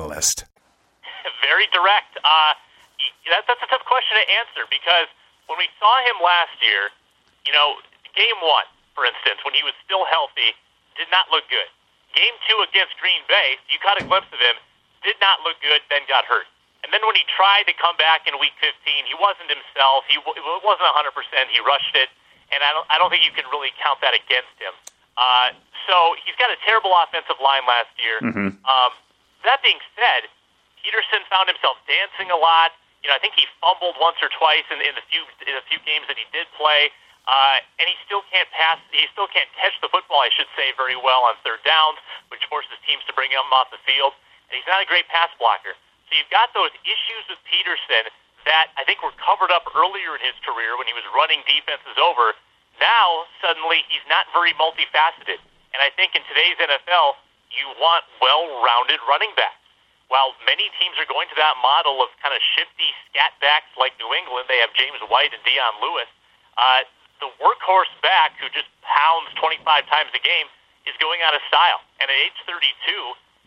catalyst? 0.01 0.45
Very 1.45 1.69
direct. 1.69 2.17
Uh, 2.25 2.53
that, 3.29 3.45
that's 3.45 3.61
a 3.61 3.69
tough 3.69 3.85
question 3.85 4.17
to 4.17 4.25
answer 4.41 4.65
because 4.69 5.09
when 5.45 5.61
we 5.61 5.69
saw 5.77 5.93
him 6.09 6.17
last 6.21 6.57
year, 6.61 6.89
you 7.45 7.53
know, 7.53 7.77
game 8.17 8.37
one, 8.41 8.65
for 8.97 9.05
instance, 9.05 9.41
when 9.45 9.53
he 9.53 9.61
was 9.61 9.77
still 9.85 10.09
healthy, 10.09 10.57
did 10.97 11.07
not 11.13 11.29
look 11.29 11.45
good. 11.53 11.69
Game 12.17 12.33
two 12.49 12.59
against 12.65 12.97
Green 12.99 13.23
Bay, 13.29 13.55
you 13.71 13.79
caught 13.79 14.01
a 14.01 14.03
glimpse 14.03 14.27
of 14.35 14.41
him, 14.41 14.57
did 15.05 15.15
not 15.23 15.39
look 15.47 15.55
good, 15.63 15.79
then 15.87 16.03
got 16.09 16.27
hurt. 16.27 16.49
And 16.83 16.89
then 16.89 17.05
when 17.05 17.13
he 17.13 17.23
tried 17.29 17.69
to 17.69 17.75
come 17.77 17.93
back 17.95 18.25
in 18.25 18.35
Week 18.41 18.57
15, 18.57 18.73
he 19.05 19.13
wasn't 19.21 19.53
himself. 19.53 20.03
He 20.09 20.17
it 20.17 20.43
wasn't 20.65 20.89
100%. 20.89 21.13
He 21.53 21.61
rushed 21.61 21.93
it, 21.93 22.09
and 22.49 22.65
I 22.65 22.73
don't 22.73 22.89
I 22.89 22.97
don't 22.97 23.13
think 23.13 23.21
you 23.21 23.31
can 23.31 23.45
really 23.53 23.69
count 23.79 24.01
that 24.01 24.17
against 24.17 24.51
him. 24.57 24.73
Uh, 25.15 25.53
so 25.85 26.17
he's 26.25 26.35
got 26.41 26.49
a 26.49 26.57
terrible 26.65 26.91
offensive 26.97 27.37
line 27.37 27.63
last 27.69 27.93
year. 28.01 28.17
Mm-hmm. 28.19 28.49
Um, 28.65 28.91
that 29.45 29.61
being 29.65 29.79
said, 29.97 30.29
Peterson 30.81 31.21
found 31.29 31.49
himself 31.49 31.77
dancing 31.85 32.33
a 32.33 32.37
lot. 32.37 32.73
You 33.05 33.09
know, 33.09 33.17
I 33.17 33.21
think 33.21 33.33
he 33.37 33.49
fumbled 33.61 33.97
once 33.97 34.21
or 34.21 34.29
twice 34.29 34.65
in, 34.69 34.81
in 34.81 34.93
the 34.93 35.05
few 35.09 35.25
in 35.45 35.53
the 35.57 35.65
few 35.69 35.81
games 35.85 36.05
that 36.05 36.17
he 36.17 36.25
did 36.29 36.45
play, 36.53 36.93
uh, 37.25 37.57
and 37.81 37.85
he 37.89 37.97
still 38.05 38.21
can't 38.29 38.49
pass. 38.53 38.77
He 38.93 39.05
still 39.13 39.29
can't 39.29 39.49
catch 39.57 39.73
the 39.81 39.89
football, 39.89 40.21
I 40.21 40.29
should 40.33 40.49
say, 40.53 40.73
very 40.77 40.97
well 40.97 41.25
on 41.25 41.37
third 41.41 41.61
downs, 41.65 41.97
which 42.29 42.45
forces 42.49 42.77
teams 42.85 43.01
to 43.09 43.13
bring 43.17 43.33
him 43.33 43.45
off 43.53 43.73
the 43.73 43.81
field. 43.85 44.13
And 44.49 44.57
he's 44.57 44.69
not 44.69 44.81
a 44.81 44.87
great 44.89 45.09
pass 45.09 45.33
blocker. 45.41 45.73
So 46.09 46.19
you've 46.19 46.29
got 46.29 46.53
those 46.53 46.73
issues 46.83 47.23
with 47.31 47.39
Peterson 47.47 48.11
that 48.45 48.73
I 48.77 48.83
think 48.83 49.05
were 49.05 49.15
covered 49.21 49.53
up 49.53 49.69
earlier 49.73 50.17
in 50.17 50.21
his 50.21 50.35
career 50.41 50.75
when 50.77 50.89
he 50.89 50.93
was 50.97 51.05
running 51.13 51.45
defenses 51.45 51.97
over. 51.97 52.33
Now 52.81 53.29
suddenly 53.39 53.85
he's 53.87 54.03
not 54.09 54.25
very 54.33 54.53
multifaceted, 54.57 55.37
and 55.73 55.79
I 55.79 55.93
think 55.93 56.17
in 56.17 56.25
today's 56.25 56.57
NFL 56.57 57.21
you 57.55 57.67
want 57.79 58.03
well-rounded 58.19 58.99
running 59.07 59.31
backs. 59.35 59.59
While 60.11 60.35
many 60.43 60.67
teams 60.75 60.99
are 60.99 61.07
going 61.07 61.31
to 61.31 61.37
that 61.39 61.55
model 61.63 62.03
of 62.03 62.11
kind 62.19 62.35
of 62.35 62.43
shifty 62.55 62.91
scat 63.07 63.31
backs 63.39 63.71
like 63.79 63.95
New 63.95 64.11
England, 64.11 64.51
they 64.51 64.59
have 64.59 64.75
James 64.75 64.99
White 65.07 65.31
and 65.31 65.39
Dion 65.47 65.79
Lewis. 65.79 66.09
Uh, 66.59 66.83
the 67.23 67.31
workhorse 67.39 67.91
back 68.03 68.35
who 68.41 68.51
just 68.51 68.67
pounds 68.83 69.31
25 69.39 69.63
times 69.87 70.11
a 70.11 70.19
game 70.19 70.51
is 70.83 70.97
going 70.99 71.23
out 71.23 71.31
of 71.31 71.39
style. 71.47 71.79
And 72.03 72.11
at 72.11 72.17
age 72.17 72.35
32, 72.43 72.59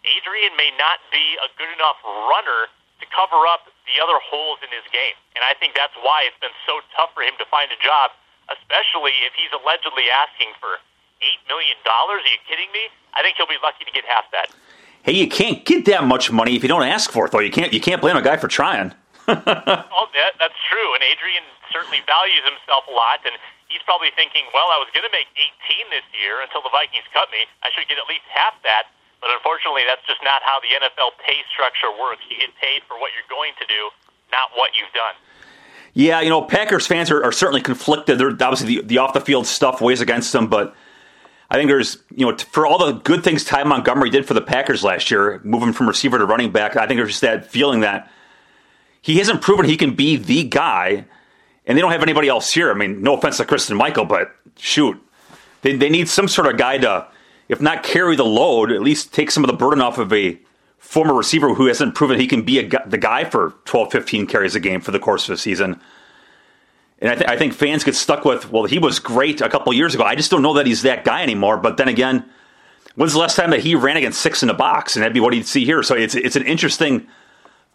Adrian 0.08 0.56
may 0.56 0.72
not 0.80 1.04
be 1.12 1.36
a 1.42 1.52
good 1.60 1.68
enough 1.68 2.00
runner 2.32 2.72
to 3.02 3.04
cover 3.12 3.44
up 3.44 3.68
the 3.90 4.00
other 4.00 4.16
holes 4.22 4.62
in 4.64 4.70
his 4.70 4.86
game. 4.88 5.18
And 5.36 5.42
I 5.42 5.52
think 5.58 5.76
that's 5.76 5.96
why 6.00 6.24
it's 6.24 6.38
been 6.40 6.54
so 6.64 6.80
tough 6.96 7.12
for 7.12 7.26
him 7.26 7.36
to 7.42 7.46
find 7.52 7.68
a 7.74 7.80
job, 7.82 8.14
especially 8.48 9.12
if 9.26 9.36
he's 9.36 9.50
allegedly 9.52 10.08
asking 10.08 10.54
for 10.62 10.80
$8 11.24 11.48
million. 11.48 11.76
Are 11.80 12.20
you 12.20 12.40
kidding 12.44 12.68
me? 12.76 12.92
I 13.16 13.24
think 13.24 13.40
he'll 13.40 13.48
be 13.48 13.60
lucky 13.64 13.88
to 13.88 13.92
get 13.92 14.04
half 14.04 14.28
that. 14.36 14.52
Hey, 15.04 15.16
you 15.16 15.28
can't 15.28 15.64
get 15.64 15.84
that 15.88 16.04
much 16.04 16.32
money 16.32 16.56
if 16.56 16.64
you 16.64 16.68
don't 16.68 16.84
ask 16.84 17.12
for 17.12 17.26
it, 17.26 17.32
though. 17.32 17.44
You 17.44 17.52
can't. 17.52 17.72
You 17.72 17.80
can't 17.80 18.00
blame 18.00 18.16
a 18.16 18.24
guy 18.24 18.36
for 18.36 18.48
trying. 18.48 18.92
oh, 19.28 20.06
that, 20.16 20.32
that's 20.40 20.60
true. 20.68 20.88
And 20.96 21.04
Adrian 21.04 21.44
certainly 21.72 22.00
values 22.04 22.44
himself 22.44 22.88
a 22.88 22.94
lot, 22.94 23.20
and 23.24 23.36
he's 23.68 23.84
probably 23.84 24.12
thinking, 24.16 24.48
well, 24.52 24.68
I 24.72 24.80
was 24.80 24.88
going 24.92 25.04
to 25.04 25.12
make 25.12 25.28
18 25.36 25.92
this 25.92 26.04
year 26.16 26.40
until 26.40 26.64
the 26.64 26.72
Vikings 26.72 27.04
cut 27.12 27.28
me. 27.32 27.44
I 27.64 27.72
should 27.72 27.88
get 27.88 28.00
at 28.00 28.08
least 28.08 28.24
half 28.32 28.56
that. 28.64 28.92
But 29.20 29.32
unfortunately, 29.32 29.88
that's 29.88 30.04
just 30.04 30.20
not 30.20 30.44
how 30.44 30.60
the 30.60 30.72
NFL 30.72 31.16
pay 31.20 31.40
structure 31.52 31.92
works. 31.96 32.24
You 32.28 32.36
get 32.40 32.52
paid 32.60 32.84
for 32.84 33.00
what 33.00 33.12
you're 33.16 33.28
going 33.32 33.56
to 33.60 33.66
do, 33.68 33.92
not 34.28 34.52
what 34.56 34.76
you've 34.76 34.92
done. 34.92 35.16
Yeah, 35.94 36.20
you 36.20 36.28
know, 36.28 36.42
Packers 36.42 36.86
fans 36.86 37.10
are, 37.10 37.24
are 37.24 37.32
certainly 37.32 37.62
conflicted. 37.62 38.18
They're, 38.18 38.32
obviously, 38.32 38.80
the, 38.80 38.82
the 38.84 38.98
off 38.98 39.12
the 39.12 39.20
field 39.20 39.46
stuff 39.46 39.80
weighs 39.80 40.00
against 40.00 40.32
them, 40.32 40.48
but 40.48 40.74
I 41.54 41.56
think 41.56 41.68
there's, 41.68 41.98
you 42.10 42.26
know, 42.26 42.36
for 42.36 42.66
all 42.66 42.84
the 42.84 42.94
good 42.94 43.22
things 43.22 43.44
Ty 43.44 43.62
Montgomery 43.62 44.10
did 44.10 44.26
for 44.26 44.34
the 44.34 44.42
Packers 44.42 44.82
last 44.82 45.08
year, 45.08 45.40
moving 45.44 45.72
from 45.72 45.86
receiver 45.86 46.18
to 46.18 46.26
running 46.26 46.50
back, 46.50 46.76
I 46.76 46.88
think 46.88 46.98
there's 46.98 47.10
just 47.10 47.20
that 47.20 47.46
feeling 47.46 47.78
that 47.80 48.10
he 49.00 49.18
hasn't 49.18 49.40
proven 49.40 49.64
he 49.64 49.76
can 49.76 49.94
be 49.94 50.16
the 50.16 50.42
guy, 50.42 51.04
and 51.64 51.78
they 51.78 51.80
don't 51.80 51.92
have 51.92 52.02
anybody 52.02 52.26
else 52.26 52.52
here. 52.52 52.72
I 52.72 52.74
mean, 52.74 53.02
no 53.02 53.16
offense 53.16 53.36
to 53.36 53.44
Christine 53.44 53.76
Michael, 53.76 54.04
but 54.04 54.34
shoot, 54.56 55.00
they, 55.62 55.76
they 55.76 55.90
need 55.90 56.08
some 56.08 56.26
sort 56.26 56.48
of 56.48 56.56
guy 56.56 56.78
to 56.78 57.06
if 57.48 57.60
not 57.60 57.84
carry 57.84 58.16
the 58.16 58.24
load, 58.24 58.72
at 58.72 58.80
least 58.80 59.14
take 59.14 59.30
some 59.30 59.44
of 59.44 59.48
the 59.48 59.56
burden 59.56 59.80
off 59.80 59.98
of 59.98 60.12
a 60.12 60.36
former 60.78 61.14
receiver 61.14 61.54
who 61.54 61.66
hasn't 61.66 61.94
proven 61.94 62.18
he 62.18 62.26
can 62.26 62.42
be 62.42 62.58
a, 62.58 62.88
the 62.88 62.98
guy 62.98 63.22
for 63.22 63.54
12, 63.64 63.92
15 63.92 64.26
carries 64.26 64.56
a 64.56 64.60
game 64.60 64.80
for 64.80 64.90
the 64.90 64.98
course 64.98 65.28
of 65.28 65.34
the 65.34 65.38
season. 65.38 65.80
And 67.04 67.12
I, 67.12 67.16
th- 67.16 67.28
I, 67.28 67.36
think 67.36 67.52
fans 67.52 67.84
get 67.84 67.94
stuck 67.94 68.24
with, 68.24 68.50
well, 68.50 68.64
he 68.64 68.78
was 68.78 68.98
great 68.98 69.42
a 69.42 69.48
couple 69.50 69.70
years 69.74 69.94
ago. 69.94 70.04
I 70.04 70.14
just 70.14 70.30
don't 70.30 70.40
know 70.40 70.54
that 70.54 70.64
he's 70.64 70.80
that 70.82 71.04
guy 71.04 71.22
anymore. 71.22 71.58
But 71.58 71.76
then 71.76 71.86
again, 71.86 72.24
when's 72.94 73.12
the 73.12 73.18
last 73.18 73.36
time 73.36 73.50
that 73.50 73.60
he 73.60 73.74
ran 73.74 73.98
against 73.98 74.22
six 74.22 74.42
in 74.42 74.46
the 74.46 74.54
box? 74.54 74.96
And 74.96 75.02
that'd 75.02 75.12
be 75.12 75.20
what 75.20 75.34
he'd 75.34 75.44
see 75.44 75.66
here. 75.66 75.82
So 75.82 75.94
it's 75.94 76.14
it's 76.14 76.34
an 76.34 76.46
interesting 76.46 77.06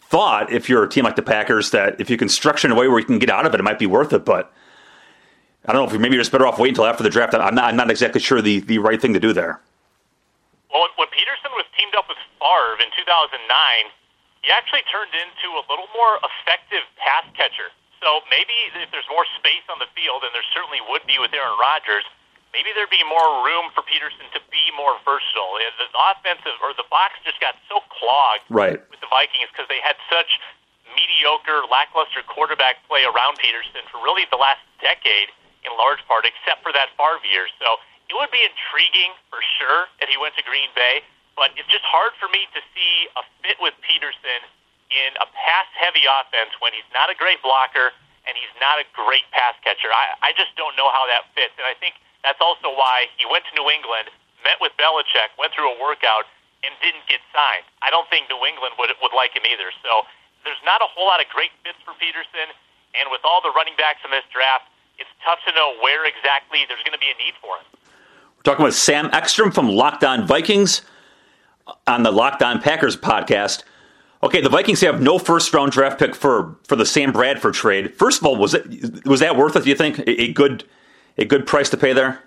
thought 0.10 0.52
if 0.52 0.68
you're 0.68 0.84
a 0.84 0.90
team 0.90 1.04
like 1.04 1.16
the 1.16 1.22
Packers 1.22 1.70
that 1.70 2.02
if 2.02 2.10
you 2.10 2.18
can 2.18 2.28
structure 2.28 2.68
in 2.68 2.72
a 2.72 2.76
way 2.76 2.88
where 2.88 2.98
you 2.98 3.06
can 3.06 3.20
get 3.20 3.30
out 3.30 3.46
of 3.46 3.54
it, 3.54 3.60
it 3.60 3.64
might 3.64 3.78
be 3.78 3.86
worth 3.86 4.14
it. 4.14 4.26
But 4.26 4.52
I 5.68 5.74
don't 5.74 5.86
know 5.86 5.94
if 5.94 6.02
maybe 6.02 6.16
you're 6.16 6.26
just 6.26 6.32
better 6.32 6.48
off 6.48 6.58
waiting 6.58 6.74
until 6.74 6.88
after 6.88 7.04
the 7.04 7.12
draft. 7.12 7.36
I'm 7.36 7.54
not, 7.54 7.66
I'm 7.66 7.76
not 7.76 7.92
exactly 7.92 8.20
sure 8.20 8.42
the, 8.42 8.62
the 8.62 8.80
right 8.80 9.00
thing 9.00 9.14
to 9.14 9.20
do 9.20 9.32
there. 9.32 9.62
Well, 10.74 10.90
when 10.98 11.08
Peterson 11.14 11.54
was 11.54 11.70
teamed 11.78 11.94
up 11.94 12.10
with 12.10 12.18
Favre 12.42 12.82
in 12.82 12.90
2009, 12.98 13.38
he 14.42 14.50
actually 14.50 14.82
turned 14.90 15.14
into 15.14 15.54
a 15.54 15.64
little 15.70 15.86
more 15.94 16.18
effective 16.26 16.82
pass 16.98 17.30
catcher. 17.38 17.70
So 18.00 18.24
maybe 18.32 18.56
if 18.80 18.90
there's 18.96 19.08
more 19.12 19.28
space 19.40 19.64
on 19.68 19.80
the 19.80 19.90
field, 19.92 20.24
and 20.24 20.32
there 20.32 20.46
certainly 20.56 20.80
would 20.88 21.04
be 21.04 21.20
with 21.20 21.36
Aaron 21.36 21.56
Rodgers, 21.60 22.08
maybe 22.56 22.72
there'd 22.74 22.92
be 22.92 23.04
more 23.04 23.44
room 23.44 23.70
for 23.76 23.84
Peterson 23.84 24.26
to 24.32 24.42
be 24.48 24.64
more 24.74 24.96
versatile. 25.04 25.60
The 25.60 25.88
offensive 26.16 26.58
or 26.64 26.72
the 26.80 26.88
box 26.88 27.20
just 27.28 27.38
got 27.44 27.60
so 27.68 27.84
clogged 27.92 28.48
right. 28.48 28.80
with 28.88 29.00
the 29.04 29.12
Vikings 29.12 29.52
because 29.52 29.68
they 29.68 29.84
had 29.84 30.00
such 30.08 30.40
mediocre, 30.96 31.68
lackluster 31.70 32.26
quarterback 32.26 32.82
play 32.90 33.06
around 33.06 33.38
Peterson 33.38 33.84
for 33.94 34.02
really 34.02 34.26
the 34.34 34.40
last 34.40 34.64
decade 34.82 35.30
in 35.68 35.76
large 35.76 36.02
part, 36.08 36.24
except 36.24 36.64
for 36.64 36.72
that 36.72 36.90
Favre 36.96 37.22
year. 37.28 37.46
So 37.60 37.78
it 38.08 38.16
would 38.16 38.32
be 38.32 38.42
intriguing 38.42 39.14
for 39.28 39.44
sure 39.60 39.92
if 40.02 40.08
he 40.10 40.18
went 40.18 40.34
to 40.40 40.44
Green 40.48 40.72
Bay, 40.74 41.04
but 41.36 41.52
it's 41.60 41.70
just 41.70 41.86
hard 41.86 42.16
for 42.18 42.32
me 42.32 42.48
to 42.56 42.60
see 42.74 42.94
a 43.20 43.24
fit 43.44 43.60
with 43.60 43.76
Peterson 43.86 44.42
in 44.90 45.12
a 45.22 45.28
pass-heavy 45.30 46.06
offense 46.10 46.54
when 46.60 46.74
he's 46.74 46.88
not 46.94 47.14
a 47.14 47.16
great 47.16 47.42
blocker 47.46 47.94
and 48.26 48.34
he's 48.38 48.54
not 48.62 48.82
a 48.82 48.86
great 48.94 49.26
pass 49.34 49.58
catcher. 49.62 49.90
I, 49.90 50.14
I 50.22 50.32
just 50.38 50.54
don't 50.58 50.74
know 50.78 50.90
how 50.90 51.06
that 51.10 51.30
fits, 51.34 51.54
and 51.58 51.66
I 51.66 51.74
think 51.78 51.98
that's 52.22 52.42
also 52.42 52.70
why 52.74 53.10
he 53.18 53.26
went 53.30 53.48
to 53.50 53.54
New 53.56 53.70
England, 53.72 54.12
met 54.44 54.60
with 54.60 54.76
Belichick, 54.78 55.34
went 55.40 55.56
through 55.56 55.72
a 55.72 55.78
workout, 55.80 56.28
and 56.62 56.76
didn't 56.84 57.08
get 57.08 57.24
signed. 57.32 57.64
I 57.80 57.90
don't 57.90 58.06
think 58.12 58.28
New 58.28 58.44
England 58.44 58.76
would 58.76 58.92
would 59.00 59.16
like 59.16 59.32
him 59.32 59.48
either. 59.48 59.72
So 59.80 60.04
there's 60.44 60.60
not 60.68 60.84
a 60.84 60.90
whole 60.92 61.08
lot 61.08 61.24
of 61.24 61.32
great 61.32 61.56
fits 61.64 61.80
for 61.88 61.96
Peterson, 61.96 62.52
and 63.00 63.08
with 63.10 63.24
all 63.24 63.40
the 63.40 63.52
running 63.56 63.80
backs 63.80 64.04
in 64.04 64.12
this 64.12 64.28
draft, 64.28 64.68
it's 65.00 65.10
tough 65.24 65.40
to 65.48 65.56
know 65.56 65.80
where 65.80 66.04
exactly 66.04 66.68
there's 66.68 66.84
going 66.84 66.98
to 66.98 67.00
be 67.00 67.08
a 67.08 67.18
need 67.18 67.34
for 67.40 67.56
him. 67.56 67.66
We're 68.36 68.44
talking 68.44 68.66
with 68.68 68.76
Sam 68.76 69.10
Ekstrom 69.12 69.52
from 69.52 69.70
Locked 69.70 70.04
On 70.04 70.28
Vikings 70.28 70.84
on 71.88 72.04
the 72.04 72.12
Locked 72.12 72.44
On 72.44 72.62
Packers 72.62 72.98
podcast. 72.98 73.64
Okay, 74.20 74.44
the 74.44 74.52
Vikings 74.52 74.84
have 74.84 75.00
no 75.00 75.16
first 75.16 75.54
round 75.54 75.72
draft 75.72 75.96
pick 75.96 76.12
for, 76.12 76.60
for 76.68 76.76
the 76.76 76.86
Sam 76.86 77.16
Bradford 77.16 77.56
trade. 77.56 77.96
First 77.96 78.20
of 78.20 78.28
all, 78.28 78.36
was 78.36 78.52
it 78.54 78.68
was 79.08 79.24
that 79.24 79.40
worth 79.40 79.56
it? 79.56 79.64
Do 79.64 79.70
you 79.72 79.80
think 79.80 80.00
a, 80.00 80.12
a 80.28 80.34
good 80.36 80.68
a 81.18 81.24
good 81.24 81.48
price 81.48 81.72
to 81.72 81.80
pay 81.80 81.96
there? 81.96 82.20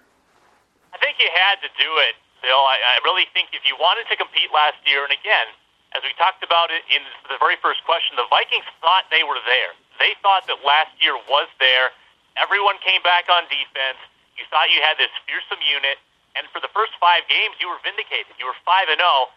I 0.92 0.98
think 1.04 1.20
you 1.20 1.28
had 1.28 1.60
to 1.60 1.68
do 1.76 1.90
it, 2.08 2.16
Bill. 2.40 2.64
I, 2.64 2.80
I 2.80 2.96
really 3.04 3.28
think 3.36 3.52
if 3.52 3.60
you 3.68 3.76
wanted 3.76 4.08
to 4.08 4.16
compete 4.16 4.48
last 4.56 4.80
year, 4.88 5.04
and 5.04 5.12
again, 5.12 5.52
as 5.92 6.00
we 6.00 6.16
talked 6.16 6.40
about 6.40 6.72
it 6.72 6.80
in 6.88 7.04
the 7.28 7.36
very 7.36 7.60
first 7.60 7.84
question, 7.84 8.16
the 8.16 8.28
Vikings 8.32 8.64
thought 8.80 9.04
they 9.12 9.20
were 9.20 9.40
there. 9.44 9.76
They 10.00 10.16
thought 10.24 10.48
that 10.48 10.64
last 10.64 10.96
year 10.96 11.12
was 11.28 11.52
there. 11.60 11.92
Everyone 12.40 12.80
came 12.80 13.04
back 13.04 13.28
on 13.28 13.44
defense. 13.52 14.00
You 14.40 14.48
thought 14.48 14.72
you 14.72 14.80
had 14.80 14.96
this 14.96 15.12
fearsome 15.28 15.60
unit, 15.60 16.00
and 16.40 16.48
for 16.56 16.64
the 16.64 16.72
first 16.72 16.96
five 16.96 17.28
games, 17.28 17.60
you 17.60 17.68
were 17.68 17.76
vindicated. 17.84 18.32
You 18.40 18.48
were 18.48 18.56
five 18.64 18.88
and 18.88 18.96
zero. 18.96 19.28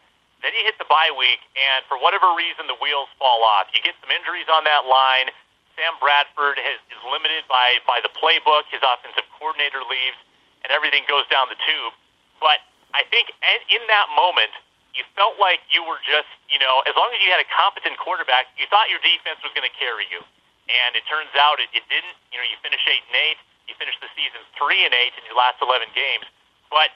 Then 0.45 0.53
you 0.53 0.61
hit 0.61 0.77
the 0.77 0.85
bye 0.85 1.09
week, 1.09 1.41
and 1.57 1.81
for 1.89 1.97
whatever 1.97 2.29
reason, 2.37 2.69
the 2.69 2.77
wheels 2.77 3.09
fall 3.17 3.41
off. 3.41 3.65
You 3.73 3.81
get 3.81 3.97
some 3.97 4.13
injuries 4.13 4.45
on 4.45 4.61
that 4.69 4.85
line. 4.85 5.33
Sam 5.73 5.97
Bradford 5.97 6.61
has, 6.61 6.77
is 6.93 7.01
limited 7.01 7.49
by 7.49 7.81
by 7.89 7.97
the 8.05 8.13
playbook. 8.13 8.69
His 8.69 8.85
offensive 8.85 9.25
coordinator 9.41 9.81
leaves, 9.89 10.21
and 10.61 10.69
everything 10.69 11.01
goes 11.09 11.25
down 11.33 11.49
the 11.49 11.57
tube. 11.65 11.97
But 12.37 12.61
I 12.93 13.09
think 13.09 13.33
in 13.73 13.81
that 13.89 14.07
moment, 14.13 14.53
you 14.93 15.01
felt 15.17 15.41
like 15.41 15.65
you 15.73 15.81
were 15.81 15.97
just, 16.05 16.29
you 16.45 16.61
know, 16.61 16.85
as 16.85 16.93
long 16.93 17.09
as 17.09 17.19
you 17.25 17.33
had 17.33 17.41
a 17.41 17.49
competent 17.49 17.97
quarterback, 17.97 18.53
you 18.55 18.69
thought 18.69 18.87
your 18.93 19.01
defense 19.01 19.41
was 19.41 19.49
going 19.57 19.65
to 19.65 19.75
carry 19.81 20.05
you. 20.13 20.21
And 20.69 20.93
it 20.93 21.09
turns 21.09 21.33
out 21.35 21.57
it, 21.57 21.73
it 21.73 21.89
didn't. 21.89 22.15
You 22.29 22.37
know, 22.37 22.45
you 22.45 22.55
finished 22.61 22.85
eight 22.85 23.01
and 23.09 23.17
eight. 23.17 23.41
You 23.65 23.73
finished 23.81 23.97
the 23.97 24.13
season 24.13 24.45
three 24.55 24.85
and 24.85 24.93
eight 24.93 25.17
in 25.17 25.25
your 25.25 25.35
last 25.35 25.57
11 25.57 25.89
games. 25.97 26.29
But 26.69 26.93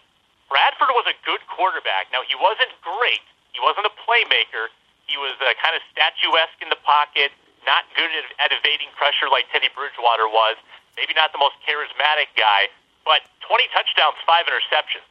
Bradford 0.54 0.94
was 0.94 1.10
a 1.10 1.18
good 1.26 1.42
quarterback. 1.50 2.14
Now, 2.14 2.22
he 2.30 2.38
wasn't 2.38 2.70
great. 2.86 3.26
He 3.54 3.60
wasn't 3.62 3.86
a 3.90 3.96
playmaker. 4.06 4.70
He 5.10 5.18
was 5.18 5.34
uh, 5.42 5.54
kind 5.58 5.74
of 5.74 5.82
statuesque 5.90 6.62
in 6.62 6.70
the 6.70 6.80
pocket, 6.86 7.34
not 7.66 7.90
good 7.98 8.10
at, 8.14 8.26
at 8.38 8.50
evading 8.54 8.94
pressure 8.94 9.28
like 9.28 9.50
Teddy 9.50 9.74
Bridgewater 9.74 10.30
was. 10.30 10.56
Maybe 10.98 11.18
not 11.18 11.32
the 11.34 11.42
most 11.42 11.58
charismatic 11.66 12.30
guy, 12.36 12.70
but 13.08 13.26
20 13.48 13.66
touchdowns, 13.74 14.20
five 14.28 14.46
interceptions. 14.46 15.06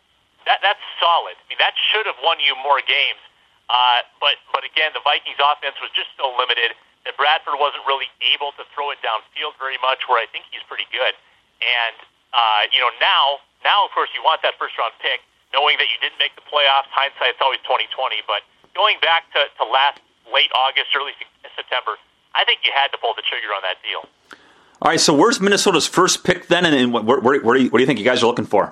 That 0.47 0.63
that's 0.63 0.81
solid. 1.03 1.35
I 1.37 1.45
mean, 1.51 1.61
that 1.61 1.75
should 1.77 2.07
have 2.07 2.17
won 2.23 2.39
you 2.39 2.55
more 2.63 2.81
games. 2.85 3.21
Uh, 3.69 4.01
but 4.23 4.41
but 4.55 4.65
again, 4.65 4.97
the 4.97 5.05
Vikings 5.05 5.37
offense 5.37 5.77
was 5.83 5.93
just 5.93 6.09
so 6.17 6.33
limited 6.39 6.73
that 7.05 7.17
Bradford 7.21 7.61
wasn't 7.61 7.85
really 7.85 8.09
able 8.33 8.57
to 8.57 8.65
throw 8.73 8.89
it 8.95 9.01
downfield 9.05 9.59
very 9.61 9.77
much. 9.85 10.09
Where 10.09 10.17
I 10.17 10.25
think 10.31 10.49
he's 10.49 10.65
pretty 10.65 10.89
good. 10.89 11.13
And 11.61 11.97
uh, 12.33 12.63
you 12.73 12.81
know, 12.81 12.89
now 12.97 13.45
now 13.61 13.85
of 13.85 13.93
course 13.93 14.09
you 14.17 14.25
want 14.25 14.41
that 14.47 14.57
first 14.57 14.79
round 14.81 14.97
pick, 15.05 15.21
knowing 15.53 15.77
that 15.79 15.89
you 15.89 15.99
didn't 16.01 16.19
make 16.19 16.35
the 16.37 16.45
playoffs. 16.45 16.91
Hindsight's 16.93 17.41
always 17.41 17.61
twenty 17.65 17.89
twenty, 17.95 18.21
but 18.27 18.45
going 18.75 18.97
back 19.01 19.29
to, 19.35 19.49
to 19.59 19.65
last 19.65 20.01
late 20.29 20.53
August, 20.53 20.93
early 20.95 21.13
September, 21.57 21.97
I 22.37 22.45
think 22.45 22.61
you 22.65 22.73
had 22.75 22.93
to 22.93 22.99
pull 23.01 23.17
the 23.17 23.25
trigger 23.25 23.51
on 23.57 23.63
that 23.65 23.81
deal. 23.81 24.05
All 24.79 24.95
right, 24.95 25.01
so 25.01 25.11
where's 25.11 25.41
Minnesota's 25.43 25.91
first 25.91 26.23
pick 26.23 26.47
then, 26.47 26.63
and, 26.63 26.95
where, 26.95 27.19
where, 27.19 27.43
where, 27.43 27.59
do 27.59 27.67
you, 27.67 27.69
what 27.73 27.79
do 27.79 27.83
you 27.83 27.91
think 27.91 27.99
you 27.99 28.07
guys 28.07 28.23
are 28.23 28.31
looking 28.31 28.47
for? 28.47 28.71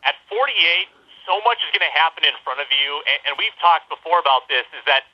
At 0.00 0.16
48, 0.32 0.88
so 1.28 1.36
much 1.44 1.60
is 1.60 1.68
going 1.76 1.84
to 1.84 1.92
happen 1.92 2.24
in 2.24 2.32
front 2.40 2.64
of 2.64 2.72
you, 2.72 3.04
and, 3.04 3.18
and 3.28 3.32
we've 3.36 3.52
talked 3.60 3.92
before 3.92 4.16
about 4.16 4.48
this. 4.48 4.64
Is 4.72 4.80
that 4.88 5.04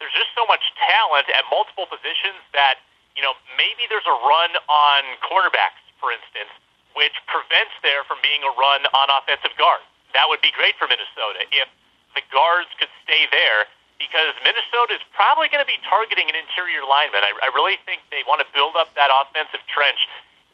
there's 0.00 0.14
just 0.16 0.32
so 0.32 0.48
much 0.48 0.64
talent 0.80 1.28
at 1.28 1.44
multiple 1.52 1.84
positions 1.84 2.40
that 2.56 2.80
you 3.18 3.20
know 3.20 3.36
maybe 3.58 3.84
there's 3.92 4.08
a 4.08 4.16
run 4.24 4.56
on 4.70 5.02
quarterbacks 5.26 5.82
for 6.00 6.14
instance, 6.14 6.50
which 6.98 7.14
prevents 7.30 7.72
there 7.86 8.02
from 8.10 8.18
being 8.26 8.42
a 8.42 8.50
run 8.58 8.82
on 8.90 9.06
offensive 9.22 9.54
guard. 9.54 9.78
That 10.18 10.26
would 10.26 10.42
be 10.42 10.50
great 10.50 10.74
for 10.74 10.90
Minnesota 10.90 11.46
if 11.54 11.70
the 12.18 12.24
guards 12.34 12.66
could 12.82 12.90
stay 13.06 13.30
there 13.30 13.70
because 14.02 14.34
Minnesota 14.42 14.98
is 14.98 15.04
probably 15.14 15.46
going 15.46 15.62
to 15.62 15.70
be 15.70 15.78
targeting 15.86 16.26
an 16.26 16.34
interior 16.34 16.82
lineman. 16.82 17.22
I, 17.22 17.34
I 17.46 17.48
really 17.54 17.78
think 17.86 18.02
they 18.10 18.26
want 18.26 18.42
to 18.42 18.48
build 18.50 18.74
up 18.74 18.90
that 18.98 19.10
offensive 19.10 19.62
trench 19.70 19.98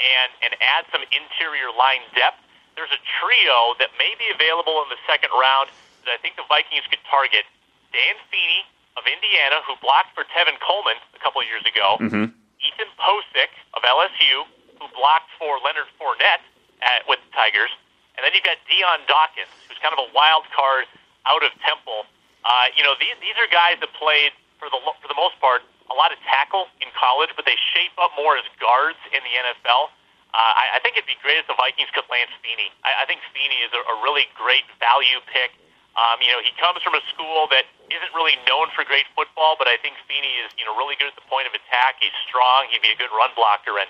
and, 0.00 0.30
and 0.44 0.52
add 0.60 0.84
some 0.92 1.04
interior 1.12 1.72
line 1.72 2.04
depth. 2.16 2.40
There's 2.76 2.92
a 2.92 3.00
trio 3.20 3.78
that 3.78 3.94
may 3.96 4.12
be 4.20 4.28
available 4.32 4.84
in 4.84 4.88
the 4.90 5.00
second 5.08 5.30
round 5.32 5.70
that 6.04 6.12
I 6.12 6.18
think 6.20 6.36
the 6.36 6.48
Vikings 6.50 6.84
could 6.90 7.00
target. 7.06 7.46
Dan 7.94 8.16
Feeney 8.28 8.66
of 8.98 9.06
Indiana, 9.06 9.62
who 9.64 9.78
blocked 9.78 10.16
for 10.16 10.26
Tevin 10.34 10.58
Coleman 10.58 10.98
a 11.14 11.20
couple 11.22 11.38
of 11.38 11.46
years 11.46 11.62
ago. 11.62 12.00
Mm-hmm. 12.00 12.26
Ethan 12.64 12.90
Pocic 12.98 13.52
of 13.76 13.84
LSU, 13.84 14.48
who 14.78 14.86
blocked 14.94 15.30
for 15.38 15.58
Leonard 15.62 15.88
Fournette 15.98 16.44
at, 16.82 17.06
with 17.08 17.20
the 17.22 17.30
Tigers. 17.34 17.72
And 18.14 18.22
then 18.22 18.30
you've 18.34 18.46
got 18.46 18.58
Dion 18.70 19.02
Dawkins, 19.10 19.50
who's 19.66 19.78
kind 19.82 19.94
of 19.94 20.00
a 20.02 20.08
wild 20.14 20.46
card 20.54 20.86
out 21.26 21.42
of 21.42 21.50
Temple. 21.66 22.06
Uh, 22.46 22.70
you 22.78 22.84
know, 22.86 22.94
these, 23.00 23.16
these 23.18 23.34
are 23.40 23.48
guys 23.50 23.80
that 23.82 23.90
played 23.96 24.30
for 24.60 24.70
the 24.70 24.78
for 25.02 25.08
the 25.10 25.18
most 25.18 25.34
part, 25.42 25.66
a 25.90 25.96
lot 25.96 26.14
of 26.14 26.18
tackle 26.24 26.70
in 26.80 26.88
college, 26.94 27.32
but 27.34 27.44
they 27.44 27.58
shape 27.74 27.92
up 27.98 28.14
more 28.14 28.38
as 28.38 28.46
guards 28.62 29.00
in 29.10 29.20
the 29.20 29.34
NFL. 29.34 29.90
Uh, 30.34 30.38
I, 30.38 30.76
I 30.76 30.82
think 30.82 30.98
it'd 30.98 31.06
be 31.06 31.18
great 31.22 31.38
if 31.38 31.46
the 31.46 31.54
Vikings 31.54 31.90
could 31.94 32.06
land 32.10 32.30
Feeney. 32.42 32.70
I, 32.82 33.02
I 33.02 33.04
think 33.06 33.22
Feeney 33.30 33.62
is 33.62 33.70
a, 33.70 33.82
a 33.86 33.94
really 34.02 34.26
great 34.34 34.66
value 34.82 35.22
pick. 35.30 35.54
Um, 35.94 36.18
you 36.18 36.34
know, 36.34 36.42
he 36.42 36.50
comes 36.58 36.82
from 36.82 36.98
a 36.98 37.02
school 37.14 37.46
that 37.54 37.70
isn't 37.86 38.12
really 38.18 38.34
known 38.50 38.66
for 38.74 38.82
great 38.82 39.06
football, 39.14 39.54
but 39.54 39.70
I 39.70 39.78
think 39.78 39.94
Feeney 40.10 40.42
is, 40.42 40.50
you 40.58 40.66
know, 40.66 40.74
really 40.74 40.98
good 40.98 41.06
at 41.06 41.14
the 41.14 41.22
point 41.30 41.46
of 41.46 41.54
attack. 41.54 42.02
He's 42.02 42.14
strong. 42.26 42.66
He'd 42.66 42.82
be 42.82 42.90
a 42.90 42.98
good 42.98 43.14
run 43.14 43.30
blocker. 43.38 43.78
And 43.78 43.86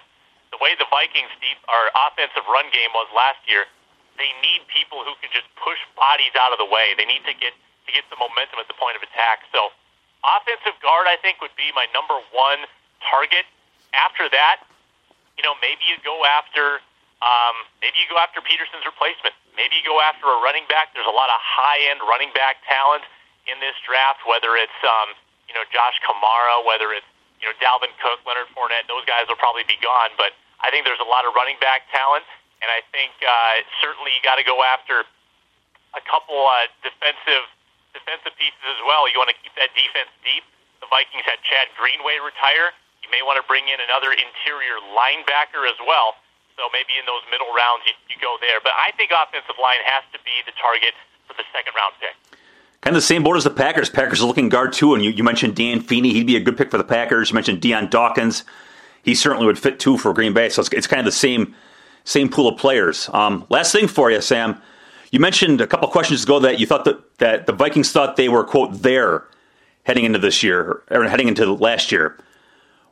the 0.54 0.62
way 0.62 0.78
the 0.78 0.86
Vikings' 0.86 1.34
deep, 1.42 1.58
our 1.66 1.90
offensive 2.06 2.46
run 2.46 2.70
game 2.70 2.94
was 2.94 3.10
last 3.10 3.42
year, 3.50 3.66
they 4.14 4.30
need 4.38 4.62
people 4.70 5.02
who 5.02 5.18
can 5.18 5.34
just 5.34 5.50
push 5.58 5.82
bodies 5.98 6.30
out 6.38 6.54
of 6.54 6.62
the 6.62 6.70
way. 6.70 6.94
They 6.94 7.02
need 7.02 7.26
to 7.26 7.34
get 7.34 7.50
to 7.50 7.90
get 7.90 8.06
the 8.08 8.16
momentum 8.16 8.62
at 8.62 8.70
the 8.70 8.78
point 8.78 8.94
of 8.94 9.02
attack. 9.02 9.42
So, 9.50 9.74
offensive 10.22 10.78
guard, 10.80 11.10
I 11.10 11.18
think, 11.18 11.42
would 11.42 11.52
be 11.58 11.74
my 11.74 11.90
number 11.90 12.16
one 12.30 12.64
target. 13.02 13.44
After 13.92 14.30
that, 14.30 14.62
you 15.36 15.42
know, 15.42 15.58
maybe 15.58 15.82
you 15.84 15.98
go 16.06 16.22
after 16.22 16.78
um, 17.24 17.66
maybe 17.82 17.98
you 17.98 18.06
go 18.06 18.20
after 18.20 18.38
Peterson's 18.44 18.86
replacement. 18.86 19.34
Maybe 19.58 19.80
you 19.80 19.84
go 19.86 19.98
after 19.98 20.30
a 20.30 20.38
running 20.44 20.66
back. 20.70 20.94
There's 20.94 21.08
a 21.08 21.14
lot 21.14 21.32
of 21.32 21.38
high 21.40 21.82
end 21.90 21.98
running 22.06 22.30
back 22.36 22.62
talent 22.68 23.02
in 23.50 23.58
this 23.58 23.74
draft, 23.82 24.22
whether 24.28 24.54
it's 24.54 24.76
um, 24.86 25.18
you 25.50 25.54
know 25.58 25.66
Josh 25.74 25.98
Kamara, 26.06 26.62
whether 26.62 26.94
it's 26.94 27.06
you 27.42 27.50
know 27.50 27.54
Dalvin 27.58 27.90
Cook, 27.98 28.22
Leonard 28.22 28.50
Fournette. 28.54 28.86
Those 28.86 29.02
guys 29.08 29.26
will 29.26 29.40
probably 29.40 29.66
be 29.66 29.78
gone, 29.82 30.14
but 30.14 30.36
I 30.64 30.72
think 30.72 30.88
there's 30.88 31.02
a 31.02 31.06
lot 31.06 31.28
of 31.28 31.36
running 31.36 31.60
back 31.60 31.84
talent, 31.92 32.24
and 32.64 32.72
I 32.72 32.80
think 32.88 33.12
uh, 33.20 33.60
certainly 33.84 34.16
you 34.16 34.24
got 34.24 34.40
to 34.40 34.46
go 34.48 34.64
after 34.64 35.04
a 35.92 36.02
couple 36.08 36.40
uh, 36.40 36.72
defensive 36.80 37.44
defensive 37.92 38.34
pieces 38.40 38.64
as 38.64 38.80
well. 38.88 39.06
You 39.06 39.20
want 39.20 39.30
to 39.30 39.38
keep 39.38 39.54
that 39.54 39.70
defense 39.76 40.10
deep. 40.26 40.42
The 40.82 40.90
Vikings 40.90 41.22
had 41.22 41.38
Chad 41.46 41.70
Greenway 41.78 42.18
retire. 42.18 42.74
You 43.04 43.08
may 43.12 43.22
want 43.22 43.38
to 43.38 43.44
bring 43.46 43.68
in 43.70 43.78
another 43.78 44.10
interior 44.10 44.82
linebacker 44.96 45.68
as 45.68 45.78
well. 45.84 46.18
So 46.58 46.66
maybe 46.74 46.98
in 46.98 47.06
those 47.06 47.22
middle 47.30 47.52
rounds 47.54 47.86
you, 47.86 47.94
you 48.10 48.16
go 48.18 48.40
there. 48.40 48.58
But 48.64 48.74
I 48.74 48.90
think 48.98 49.14
offensive 49.14 49.58
line 49.62 49.82
has 49.86 50.02
to 50.10 50.18
be 50.26 50.42
the 50.42 50.54
target 50.58 50.96
for 51.28 51.38
the 51.38 51.46
second 51.54 51.76
round 51.78 51.94
pick. 52.02 52.16
Kind 52.82 52.96
of 52.96 53.02
the 53.02 53.06
same 53.06 53.22
boat 53.22 53.36
as 53.36 53.44
the 53.44 53.54
Packers. 53.54 53.88
Packers 53.88 54.20
are 54.20 54.26
looking 54.26 54.50
guard 54.50 54.72
too, 54.72 54.94
and 54.94 55.02
you, 55.02 55.10
you 55.10 55.24
mentioned 55.24 55.56
Dan 55.56 55.80
Feeney. 55.80 56.12
He'd 56.12 56.26
be 56.26 56.36
a 56.36 56.42
good 56.42 56.58
pick 56.58 56.70
for 56.70 56.78
the 56.78 56.84
Packers. 56.84 57.30
You 57.30 57.34
mentioned 57.34 57.62
Dion 57.62 57.88
Dawkins. 57.88 58.44
He 59.04 59.14
certainly 59.14 59.46
would 59.46 59.58
fit 59.58 59.78
too 59.78 59.98
for 59.98 60.12
Green 60.14 60.32
Bay. 60.32 60.48
So 60.48 60.60
it's, 60.60 60.72
it's 60.72 60.86
kind 60.86 60.98
of 61.00 61.04
the 61.04 61.12
same 61.12 61.54
same 62.04 62.28
pool 62.28 62.48
of 62.48 62.58
players. 62.58 63.08
Um, 63.12 63.46
last 63.48 63.72
thing 63.72 63.88
for 63.88 64.10
you, 64.10 64.20
Sam. 64.20 64.60
You 65.10 65.20
mentioned 65.20 65.60
a 65.60 65.66
couple 65.66 65.88
questions 65.88 66.24
ago 66.24 66.38
that 66.40 66.58
you 66.58 66.66
thought 66.66 66.84
that, 66.84 67.18
that 67.18 67.46
the 67.46 67.52
Vikings 67.52 67.92
thought 67.92 68.16
they 68.16 68.28
were 68.28 68.44
quote 68.44 68.82
there 68.82 69.24
heading 69.84 70.04
into 70.04 70.18
this 70.18 70.42
year 70.42 70.82
or 70.90 71.04
heading 71.04 71.28
into 71.28 71.50
last 71.54 71.92
year. 71.92 72.18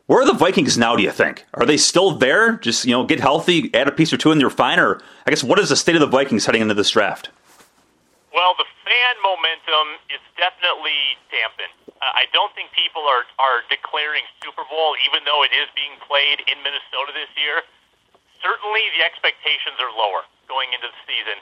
Where 0.07 0.23
are 0.23 0.27
the 0.27 0.35
Vikings 0.35 0.79
now? 0.79 0.95
Do 0.97 1.03
you 1.03 1.11
think 1.11 1.47
are 1.55 1.67
they 1.67 1.77
still 1.77 2.13
there? 2.13 2.57
Just 2.59 2.85
you 2.85 2.93
know, 2.93 3.05
get 3.05 3.21
healthy, 3.21 3.71
add 3.75 3.89
a 3.89 3.93
piece 3.93 4.13
or 4.13 4.17
two, 4.17 4.31
and 4.31 4.41
they're 4.41 4.51
fine. 4.51 4.79
Or 4.79 5.01
I 5.27 5.31
guess 5.31 5.43
what 5.43 5.59
is 5.59 5.71
the 5.71 5.77
state 5.77 5.95
of 5.95 6.01
the 6.01 6.07
Vikings 6.07 6.47
heading 6.47 6.63
into 6.63 6.75
this 6.75 6.91
draft? 6.91 7.31
Well, 8.35 8.55
the 8.57 8.65
fan 8.85 9.15
momentum 9.23 10.01
is 10.11 10.21
definitely 10.37 11.17
dampened. 11.31 11.82
I 12.03 12.27
don't 12.35 12.51
think 12.59 12.75
people 12.75 13.07
are 13.07 13.23
are 13.39 13.63
declaring 13.71 14.27
Super 14.43 14.67
Bowl, 14.67 14.99
even 15.07 15.23
though 15.23 15.47
it 15.47 15.55
is 15.55 15.71
being 15.79 15.95
played 16.03 16.43
in 16.51 16.59
Minnesota 16.67 17.15
this 17.15 17.31
year. 17.39 17.63
Certainly, 18.43 18.83
the 18.99 19.07
expectations 19.07 19.79
are 19.79 19.95
lower 19.95 20.27
going 20.51 20.75
into 20.75 20.91
the 20.91 21.01
season. 21.07 21.39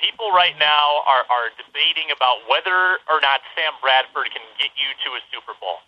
People 0.00 0.32
right 0.32 0.56
now 0.56 1.04
are, 1.04 1.28
are 1.28 1.52
debating 1.60 2.08
about 2.08 2.40
whether 2.48 2.96
or 3.12 3.20
not 3.20 3.44
Sam 3.52 3.76
Bradford 3.84 4.32
can 4.32 4.40
get 4.56 4.72
you 4.72 4.88
to 5.04 5.08
a 5.12 5.20
Super 5.28 5.52
Bowl. 5.60 5.84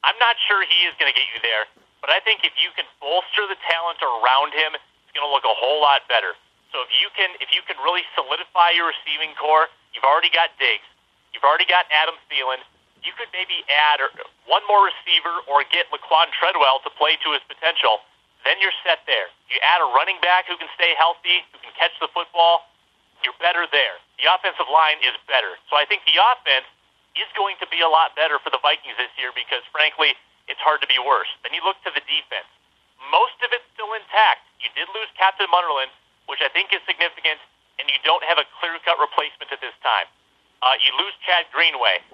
I'm 0.00 0.16
not 0.16 0.40
sure 0.48 0.64
he 0.64 0.88
is 0.88 0.96
going 0.96 1.12
to 1.12 1.16
get 1.16 1.28
you 1.36 1.44
there, 1.44 1.68
but 2.00 2.08
I 2.08 2.24
think 2.24 2.40
if 2.40 2.56
you 2.56 2.72
can 2.72 2.88
bolster 3.04 3.44
the 3.44 3.60
talent 3.68 4.00
around 4.00 4.56
him, 4.56 4.72
it's 4.72 5.12
going 5.12 5.28
to 5.28 5.32
look 5.32 5.44
a 5.44 5.52
whole 5.52 5.84
lot 5.84 6.08
better. 6.08 6.32
So 6.72 6.80
if 6.80 6.90
you 6.96 7.12
can 7.12 7.36
if 7.42 7.52
you 7.52 7.60
can 7.66 7.76
really 7.84 8.06
solidify 8.16 8.72
your 8.72 8.88
receiving 8.88 9.36
corps, 9.36 9.68
you've 9.92 10.06
already 10.06 10.32
got 10.32 10.56
Diggs, 10.56 10.86
you've 11.36 11.44
already 11.44 11.68
got 11.68 11.84
Adam 11.92 12.16
Thielen. 12.30 12.64
You 13.00 13.12
could 13.16 13.32
maybe 13.32 13.64
add 13.68 14.04
one 14.44 14.64
more 14.68 14.84
receiver 14.84 15.44
or 15.48 15.64
get 15.72 15.88
Laquon 15.88 16.28
Treadwell 16.36 16.84
to 16.84 16.90
play 17.00 17.16
to 17.24 17.28
his 17.32 17.40
potential. 17.48 18.04
Then 18.44 18.56
you're 18.60 18.76
set 18.84 19.04
there. 19.04 19.28
You 19.52 19.60
add 19.60 19.80
a 19.84 19.88
running 19.92 20.20
back 20.24 20.48
who 20.48 20.56
can 20.56 20.68
stay 20.76 20.96
healthy, 20.96 21.44
who 21.52 21.60
can 21.60 21.72
catch 21.76 21.92
the 22.00 22.08
football. 22.12 22.68
You're 23.20 23.36
better 23.36 23.68
there. 23.68 24.00
The 24.16 24.28
offensive 24.32 24.68
line 24.68 25.00
is 25.04 25.12
better. 25.28 25.56
So 25.68 25.76
I 25.76 25.84
think 25.84 26.04
the 26.08 26.16
offense 26.16 26.68
is 27.16 27.28
going 27.36 27.60
to 27.60 27.68
be 27.68 27.84
a 27.84 27.90
lot 27.90 28.16
better 28.16 28.40
for 28.40 28.48
the 28.48 28.60
Vikings 28.64 28.96
this 28.96 29.12
year 29.20 29.32
because, 29.36 29.60
frankly, 29.72 30.16
it's 30.48 30.60
hard 30.60 30.80
to 30.80 30.88
be 30.88 30.96
worse. 30.96 31.28
Then 31.44 31.52
you 31.52 31.60
look 31.64 31.76
to 31.84 31.92
the 31.92 32.04
defense. 32.04 32.48
Most 33.12 33.36
of 33.44 33.52
it's 33.52 33.64
still 33.76 33.92
intact. 33.96 34.44
You 34.60 34.68
did 34.76 34.88
lose 34.92 35.08
Captain 35.16 35.48
Munnerlyn, 35.48 35.88
which 36.28 36.40
I 36.40 36.48
think 36.52 36.72
is 36.72 36.80
significant, 36.84 37.40
and 37.80 37.88
you 37.88 37.96
don't 38.04 38.24
have 38.24 38.36
a 38.36 38.46
clear 38.60 38.76
cut 38.84 39.00
replacement 39.00 39.52
at 39.52 39.60
this 39.60 39.76
time. 39.84 40.08
Uh, 40.60 40.76
you 40.84 40.92
lose 41.00 41.16
Chad 41.24 41.48
Greenway. 41.52 42.04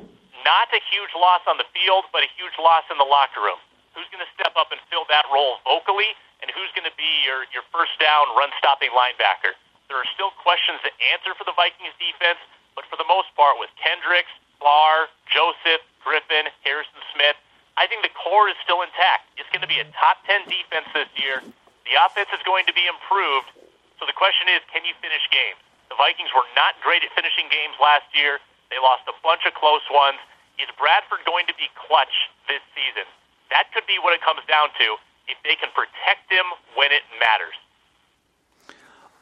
Not 0.46 0.70
a 0.70 0.78
huge 0.94 1.11
loss 1.18 1.42
on 1.50 1.59
the 1.59 1.66
field, 1.74 2.06
but 2.14 2.22
a 2.22 2.30
huge 2.38 2.54
loss 2.62 2.87
in 2.87 3.02
the 3.02 3.09
locker 3.09 3.42
room. 3.42 3.59
Who's 3.98 4.06
going 4.14 4.22
to 4.22 4.30
step 4.38 4.54
up 4.54 4.70
and 4.70 4.78
fill 4.87 5.02
that 5.11 5.26
role 5.26 5.59
vocally, 5.66 6.14
and 6.38 6.46
who's 6.54 6.70
going 6.78 6.87
to 6.87 6.94
be 6.94 7.26
your, 7.26 7.50
your 7.50 7.66
first 7.74 7.98
down 7.98 8.30
run 8.38 8.54
stopping 8.62 8.94
linebacker? 8.94 9.59
There 9.90 9.98
are 9.98 10.06
still 10.14 10.30
questions 10.38 10.78
to 10.87 10.94
answer 11.11 11.35
for 11.35 11.42
the 11.42 11.56
Vikings 11.59 11.98
defense, 11.98 12.38
but 12.78 12.87
for 12.87 12.94
the 12.94 13.09
most 13.11 13.26
part, 13.35 13.59
with 13.59 13.74
Kendricks, 13.74 14.30
Barr, 14.62 15.11
Joseph, 15.26 15.82
Griffen, 16.06 16.46
Harrison 16.62 17.02
Smith. 17.11 17.35
I 17.74 17.90
think 17.90 18.06
the 18.06 18.14
core 18.14 18.46
is 18.46 18.54
still 18.62 18.87
intact. 18.87 19.26
It's 19.42 19.50
going 19.50 19.66
to 19.66 19.70
be 19.70 19.82
a 19.82 19.88
top 19.98 20.22
10 20.30 20.46
defense 20.46 20.87
this 20.94 21.11
year. 21.18 21.42
The 21.90 21.98
offense 22.06 22.30
is 22.30 22.42
going 22.46 22.70
to 22.70 22.74
be 22.74 22.87
improved. 22.87 23.50
So 23.98 24.06
the 24.06 24.14
question 24.14 24.46
is, 24.46 24.62
can 24.70 24.87
you 24.87 24.94
finish 25.02 25.26
games? 25.35 25.59
The 25.90 25.98
Vikings 25.98 26.30
were 26.30 26.46
not 26.54 26.78
great 26.87 27.02
at 27.02 27.11
finishing 27.18 27.50
games 27.50 27.74
last 27.82 28.06
year. 28.14 28.38
They 28.70 28.78
lost 28.78 29.11
a 29.11 29.16
bunch 29.26 29.42
of 29.42 29.54
close 29.59 29.82
ones. 29.90 30.22
Is 30.59 30.69
Bradford 30.81 31.21
going 31.27 31.47
to 31.47 31.55
be 31.55 31.69
clutch 31.77 32.33
this 32.49 32.64
season? 32.73 33.05
That 33.51 33.69
could 33.75 33.85
be 33.87 34.01
what 34.01 34.14
it 34.14 34.23
comes 34.25 34.40
down 34.49 34.69
to 34.81 34.87
if 35.29 35.37
they 35.45 35.57
can 35.57 35.69
protect 35.75 36.31
him 36.33 36.45
when 36.75 36.92
it 36.92 37.03
matters. 37.21 37.55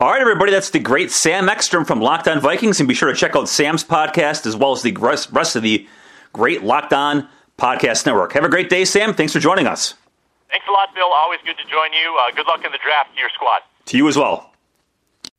All 0.01 0.11
right, 0.11 0.21
everybody, 0.21 0.51
that's 0.51 0.71
the 0.71 0.79
great 0.79 1.11
Sam 1.11 1.49
Ekstrom 1.49 1.85
from 1.85 2.01
Locked 2.01 2.29
On 2.29 2.41
Vikings. 2.41 2.81
And 2.81 2.89
be 2.89 2.95
sure 2.95 3.11
to 3.11 3.17
check 3.17 3.37
out 3.37 3.49
Sam's 3.49 3.85
podcast 3.85 4.47
as 4.47 4.57
well 4.57 4.73
as 4.73 4.83
the 4.83 4.93
rest 4.93 5.57
of 5.57 5.63
the 5.63 5.87
great 6.33 6.63
Locked 6.63 6.93
On 6.93 7.29
Podcast 7.59 8.07
Network. 8.07 8.33
Have 8.33 8.45
a 8.45 8.49
great 8.49 8.69
day, 8.69 8.85
Sam. 8.85 9.15
Thanks 9.15 9.33
for 9.33 9.41
joining 9.41 9.67
us. 9.67 9.95
Thanks 10.51 10.67
a 10.69 10.73
lot, 10.73 10.95
Bill. 10.95 11.11
Always 11.13 11.41
good 11.45 11.57
to 11.59 11.65
join 11.65 11.93
you. 11.93 12.19
Uh, 12.21 12.35
good 12.35 12.47
luck 12.47 12.65
in 12.65 12.73
the 12.73 12.79
draft 12.85 13.15
to 13.15 13.21
your 13.21 13.31
squad. 13.31 13.63
To 13.87 13.97
you 13.97 14.09
as 14.09 14.17
well. 14.17 14.54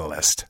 Catalyst. 0.00 0.46